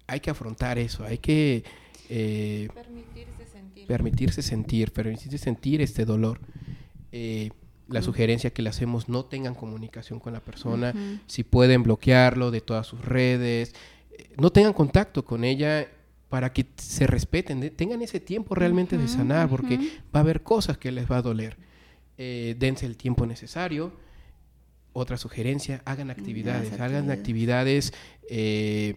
hay 0.09 0.19
que 0.19 0.31
afrontar 0.31 0.81
eso, 0.81 1.05
hay 1.05 1.19
que 1.19 1.63
eh, 2.09 2.69
permitirse 2.75 3.47
sentir. 3.47 3.87
Permitirse 3.87 4.43
sentir, 4.43 4.93
permitirse 4.93 5.39
sentir 5.39 5.81
este 5.81 6.05
dolor. 6.05 6.41
Eh, 7.13 7.51
la 7.87 8.03
sugerencia 8.03 8.51
que 8.51 8.63
le 8.63 8.71
hacemos, 8.71 9.09
no 9.09 9.27
tengan 9.27 9.55
comunicación 9.55 10.19
con 10.19 10.33
la 10.33 10.41
persona, 10.41 10.93
si 11.29 11.45
pueden 11.45 11.85
bloquearlo 11.85 12.51
de 12.51 12.61
todas 12.61 12.85
sus 12.85 13.05
redes, 13.05 13.77
eh, 14.11 14.35
no 14.39 14.51
tengan 14.51 14.73
contacto 14.73 15.25
con 15.25 15.45
ella 15.45 15.87
para 16.29 16.53
que 16.53 16.67
se 16.75 17.07
respeten, 17.07 17.71
tengan 17.77 18.03
ese 18.03 18.19
tiempo 18.19 18.57
realmente 18.57 18.99
de 18.99 19.07
sanar, 19.07 19.49
porque 19.49 19.77
va 20.13 20.19
a 20.19 20.19
haber 20.19 20.43
cosas 20.43 20.79
que 20.79 20.91
les 20.91 21.09
va 21.09 21.19
a 21.19 21.23
doler. 21.23 21.57
dense 22.19 22.87
el 22.87 22.97
tiempo 22.97 23.25
necesario 23.25 23.93
otra 24.99 25.17
sugerencia, 25.19 25.83
hagan 25.85 26.11
actividades, 26.11 26.73
hagan 26.81 27.11
actividades. 27.11 27.93
eh, 28.31 28.97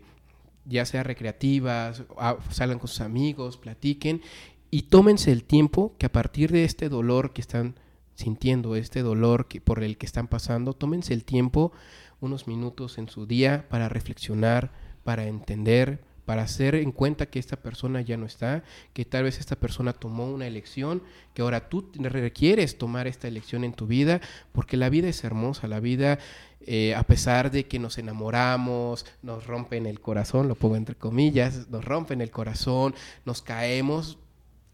ya 0.65 0.85
sea 0.85 1.03
recreativas, 1.03 2.03
salgan 2.51 2.79
con 2.79 2.87
sus 2.87 3.01
amigos, 3.01 3.57
platiquen 3.57 4.21
y 4.69 4.83
tómense 4.83 5.31
el 5.31 5.43
tiempo 5.43 5.95
que 5.97 6.05
a 6.05 6.11
partir 6.11 6.51
de 6.51 6.63
este 6.63 6.89
dolor 6.89 7.33
que 7.33 7.41
están 7.41 7.75
sintiendo, 8.13 8.75
este 8.75 9.01
dolor 9.01 9.47
que, 9.47 9.61
por 9.61 9.83
el 9.83 9.97
que 9.97 10.05
están 10.05 10.27
pasando, 10.27 10.73
tómense 10.73 11.13
el 11.13 11.23
tiempo, 11.23 11.71
unos 12.19 12.47
minutos 12.47 12.97
en 12.97 13.09
su 13.09 13.25
día 13.25 13.67
para 13.69 13.89
reflexionar, 13.89 14.71
para 15.03 15.25
entender, 15.27 16.03
para 16.29 16.43
hacer 16.43 16.75
en 16.75 16.91
cuenta 16.91 17.25
que 17.25 17.39
esta 17.39 17.55
persona 17.55 18.01
ya 18.01 18.15
no 18.15 18.27
está, 18.27 18.63
que 18.93 19.03
tal 19.03 19.23
vez 19.23 19.39
esta 19.39 19.55
persona 19.55 19.93
tomó 19.93 20.29
una 20.29 20.45
elección, 20.45 21.01
que 21.33 21.41
ahora 21.41 21.69
tú 21.69 21.89
requieres 21.95 22.77
tomar 22.77 23.07
esta 23.07 23.27
elección 23.27 23.63
en 23.63 23.73
tu 23.73 23.87
vida, 23.87 24.21
porque 24.51 24.77
la 24.77 24.89
vida 24.89 25.07
es 25.07 25.23
hermosa, 25.23 25.67
la 25.67 25.79
vida, 25.79 26.19
eh, 26.61 26.93
a 26.93 27.01
pesar 27.01 27.49
de 27.49 27.65
que 27.65 27.79
nos 27.79 27.97
enamoramos, 27.97 29.07
nos 29.23 29.47
rompen 29.47 29.87
el 29.87 30.01
corazón, 30.01 30.47
lo 30.47 30.53
pongo 30.53 30.75
entre 30.75 30.93
comillas, 30.93 31.67
nos 31.71 31.83
rompen 31.83 32.21
el 32.21 32.29
corazón, 32.29 32.93
nos 33.25 33.41
caemos, 33.41 34.19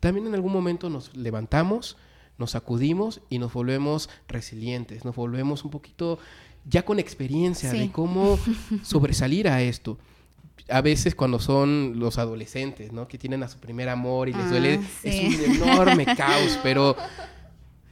también 0.01 0.27
en 0.27 0.35
algún 0.35 0.51
momento 0.51 0.89
nos 0.89 1.15
levantamos, 1.15 1.95
nos 2.37 2.51
sacudimos 2.51 3.21
y 3.29 3.39
nos 3.39 3.53
volvemos 3.53 4.09
resilientes, 4.27 5.05
nos 5.05 5.15
volvemos 5.15 5.63
un 5.63 5.71
poquito 5.71 6.19
ya 6.65 6.83
con 6.83 6.99
experiencia 6.99 7.71
de 7.71 7.93
cómo 7.93 8.37
sobresalir 8.83 9.47
a 9.47 9.61
esto. 9.61 9.97
A 10.69 10.81
veces 10.81 11.15
cuando 11.15 11.39
son 11.39 11.99
los 11.99 12.17
adolescentes, 12.17 12.91
¿no? 12.91 13.07
Que 13.07 13.17
tienen 13.17 13.43
a 13.43 13.47
su 13.47 13.59
primer 13.59 13.89
amor 13.89 14.29
y 14.29 14.33
les 14.33 14.49
duele, 14.49 14.79
ah, 14.81 14.87
es 15.03 15.37
un 15.37 15.55
enorme 15.55 16.05
caos, 16.17 16.59
pero 16.63 16.95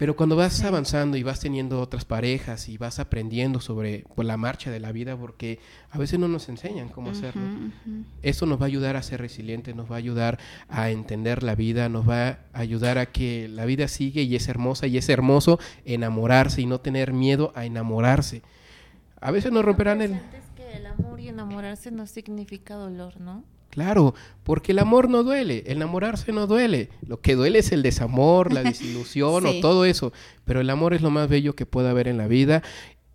pero 0.04 0.16
cuando 0.18 0.36
vas 0.36 0.62
avanzando 0.64 1.18
y 1.18 1.24
vas 1.24 1.40
teniendo 1.40 1.80
otras 1.80 2.04
parejas 2.04 2.68
y 2.68 2.78
vas 2.78 3.00
aprendiendo 3.00 3.62
sobre 3.62 4.04
pues, 4.16 4.28
la 4.28 4.38
marcha 4.38 4.72
de 4.72 4.80
la 4.80 4.92
vida, 4.92 5.16
porque 5.16 5.60
a 5.92 5.98
veces 5.98 6.20
no 6.20 6.28
nos 6.28 6.50
enseñan 6.50 6.90
cómo 6.90 7.12
hacerlo, 7.12 7.44
eso 8.22 8.46
nos 8.46 8.60
va 8.60 8.64
a 8.64 8.68
ayudar 8.68 8.98
a 8.98 9.02
ser 9.04 9.22
resilientes, 9.22 9.76
nos 9.76 9.90
va 9.90 9.96
a 9.96 10.00
ayudar 10.00 10.40
a 10.68 10.90
entender 10.90 11.44
la 11.44 11.54
vida, 11.54 11.90
nos 11.90 12.10
va 12.10 12.28
a 12.28 12.40
ayudar 12.54 12.98
a 12.98 13.06
que 13.06 13.48
la 13.48 13.66
vida 13.66 13.88
sigue 13.88 14.24
y 14.24 14.36
es 14.36 14.50
hermosa 14.50 14.88
y 14.88 14.98
es 14.98 15.08
hermoso 15.08 15.60
enamorarse 15.86 16.62
y 16.62 16.66
no 16.66 16.82
tener 16.82 17.14
miedo 17.14 17.54
a 17.56 17.66
enamorarse. 17.66 18.42
A 19.22 19.32
veces 19.32 19.52
nos 19.52 19.64
romperán 19.64 20.02
el... 20.02 20.20
el 20.74 20.86
amor 20.86 21.20
y 21.20 21.30
enamorarse 21.30 21.92
no 21.92 22.08
significa 22.08 22.76
dolor, 22.76 23.20
¿no? 23.20 23.44
Claro, 23.70 24.14
porque 24.44 24.72
el 24.72 24.80
amor 24.80 25.10
no 25.10 25.24
duele, 25.24 25.64
el 25.66 25.78
enamorarse 25.78 26.32
no 26.32 26.46
duele. 26.46 26.90
Lo 27.08 27.22
que 27.22 27.34
duele 27.34 27.60
es 27.60 27.72
el 27.72 27.82
desamor, 27.82 28.54
la 28.54 28.62
desilusión 28.64 29.46
o 29.48 29.60
todo 29.62 29.86
eso. 29.86 30.14
Pero 30.46 30.62
el 30.62 30.70
amor 30.70 30.94
es 30.94 31.02
lo 31.02 31.10
más 31.10 31.28
bello 31.28 31.56
que 31.56 31.66
puede 31.66 31.90
haber 31.90 32.08
en 32.08 32.18
la 32.18 32.28
vida 32.28 32.62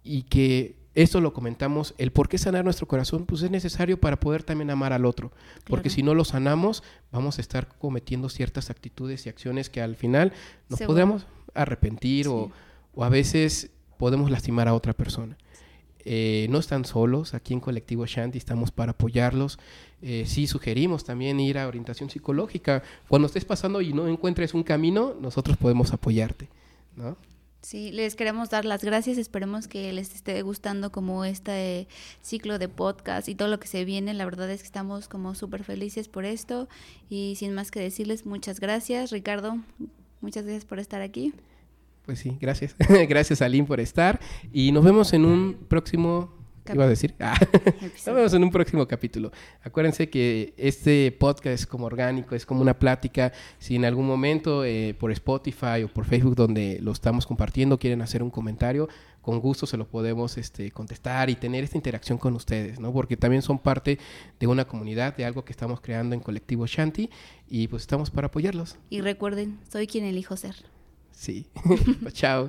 y 0.03 0.23
que 0.23 0.77
esto 0.95 1.21
lo 1.21 1.33
comentamos, 1.33 1.95
el 1.97 2.11
por 2.11 2.29
qué 2.29 2.39
sanar 2.39 2.65
nuestro 2.65 2.89
corazón, 2.89 3.25
pues 3.25 3.43
es 3.43 3.53
necesario 3.53 4.01
para 4.01 4.19
poder 4.19 4.43
también 4.43 4.71
amar 4.71 4.93
al 4.93 5.05
otro. 5.05 5.31
Porque 5.65 5.91
si 5.91 6.03
no 6.03 6.13
lo 6.13 6.25
sanamos, 6.25 6.83
vamos 7.13 7.39
a 7.39 7.41
estar 7.41 7.69
cometiendo 7.79 8.29
ciertas 8.29 8.69
actitudes 8.69 9.25
y 9.25 9.29
acciones 9.29 9.71
que 9.71 9.81
al 9.81 9.95
final 9.95 10.33
nos 10.69 10.81
podemos 10.81 11.25
arrepentir 11.55 12.27
o, 12.27 12.51
o 12.95 13.05
a 13.05 13.09
veces 13.09 13.71
podemos 13.97 14.29
lastimar 14.29 14.67
a 14.67 14.75
otra 14.75 14.93
persona. 14.93 15.37
Eh, 16.05 16.47
no 16.51 16.59
están 16.59 16.85
solos, 16.85 17.35
aquí 17.35 17.55
en 17.55 17.61
Colectivo 17.61 18.07
Shanti 18.07 18.39
estamos 18.39 18.71
para 18.71 18.93
apoyarlos. 18.93 19.59
Eh, 20.01 20.25
sí 20.27 20.47
sugerimos 20.47 21.05
también 21.05 21.41
ir 21.41 21.59
a 21.59 21.67
orientación 21.67 22.09
psicológica. 22.11 22.83
Cuando 23.09 23.27
estés 23.27 23.45
pasando 23.45 23.81
y 23.81 23.93
no 23.93 24.09
encuentres 24.09 24.55
un 24.55 24.63
camino, 24.63 25.15
nosotros 25.21 25.57
podemos 25.57 25.93
apoyarte, 25.93 26.49
¿no? 26.97 27.17
Sí, 27.61 27.91
les 27.91 28.15
queremos 28.15 28.51
dar 28.51 28.65
las 28.65 28.85
gracias. 28.85 29.19
Esperemos 29.19 29.67
que 29.67 29.93
les 29.93 30.15
esté 30.15 30.41
gustando 30.43 30.93
como 30.93 31.25
este 31.25 31.89
ciclo 32.23 32.59
de 32.59 32.69
podcast 32.69 33.29
y 33.29 33.35
todo 33.35 33.49
lo 33.49 33.59
que 33.59 33.67
se 33.67 33.85
viene. 33.85 34.15
La 34.15 34.25
verdad 34.25 34.49
es 34.51 34.61
que 34.61 34.67
estamos 34.67 35.09
como 35.09 35.35
súper 35.35 35.65
felices 35.65 36.09
por 36.09 36.25
esto. 36.25 36.69
Y 37.11 37.35
sin 37.37 37.55
más 37.55 37.73
que 37.73 37.81
decirles, 37.81 38.27
muchas 38.27 38.61
gracias. 38.61 39.11
Ricardo, 39.11 39.59
muchas 40.21 40.45
gracias 40.45 40.65
por 40.65 40.79
estar 40.79 41.03
aquí. 41.03 41.35
Pues 42.09 42.21
sí, 42.21 42.39
gracias. 42.41 42.75
gracias, 43.07 43.43
Aline, 43.43 43.67
por 43.67 43.81
estar. 43.81 44.19
Y 44.51 44.73
nos 44.73 44.83
vemos 44.83 45.13
en 45.13 45.27
un 45.27 45.67
próximo 45.69 46.33
iba 46.73 46.85
a 46.85 46.89
decir? 46.89 47.15
Ah. 47.21 47.39
Nos 48.07 48.17
vemos 48.17 48.33
en 48.33 48.45
un 48.45 48.51
próximo 48.51 48.89
capítulo. 48.89 49.31
Acuérdense 49.63 50.09
que 50.09 50.55
este 50.57 51.13
podcast 51.13 51.49
es 51.49 51.67
como 51.67 51.85
orgánico, 51.85 52.35
es 52.35 52.47
como 52.47 52.63
una 52.63 52.79
plática. 52.79 53.31
Si 53.59 53.77
en 53.77 53.85
algún 53.85 54.07
momento 54.07 54.65
eh, 54.65 54.97
por 54.99 55.13
Spotify 55.13 55.83
o 55.85 55.89
por 55.89 56.07
Facebook 56.07 56.35
donde 56.35 56.79
lo 56.81 56.93
estamos 56.93 57.27
compartiendo 57.27 57.79
quieren 57.79 58.01
hacer 58.01 58.23
un 58.23 58.31
comentario, 58.31 58.89
con 59.21 59.39
gusto 59.41 59.67
se 59.67 59.77
lo 59.77 59.87
podemos 59.87 60.39
este, 60.39 60.71
contestar 60.71 61.29
y 61.29 61.35
tener 61.35 61.63
esta 61.63 61.77
interacción 61.77 62.17
con 62.17 62.35
ustedes, 62.35 62.81
¿no? 62.81 62.91
Porque 62.91 63.19
también 63.19 63.43
son 63.43 63.59
parte 63.59 63.99
de 64.41 64.47
una 64.47 64.65
comunidad, 64.67 65.15
de 65.15 65.27
algo 65.27 65.45
que 65.45 65.53
estamos 65.53 65.83
creando 65.83 66.15
en 66.15 66.23
Colectivo 66.23 66.67
Shanti 66.67 67.11
y 67.47 67.69
pues 67.69 67.83
estamos 67.83 68.11
para 68.11 68.29
apoyarlos. 68.29 68.79
Y 68.89 69.03
recuerden, 69.03 69.59
soy 69.71 69.87
quien 69.87 70.07
elijo 70.07 70.35
ser. 70.39 70.55
Sí. 71.19 71.51
Chao. 72.13 72.49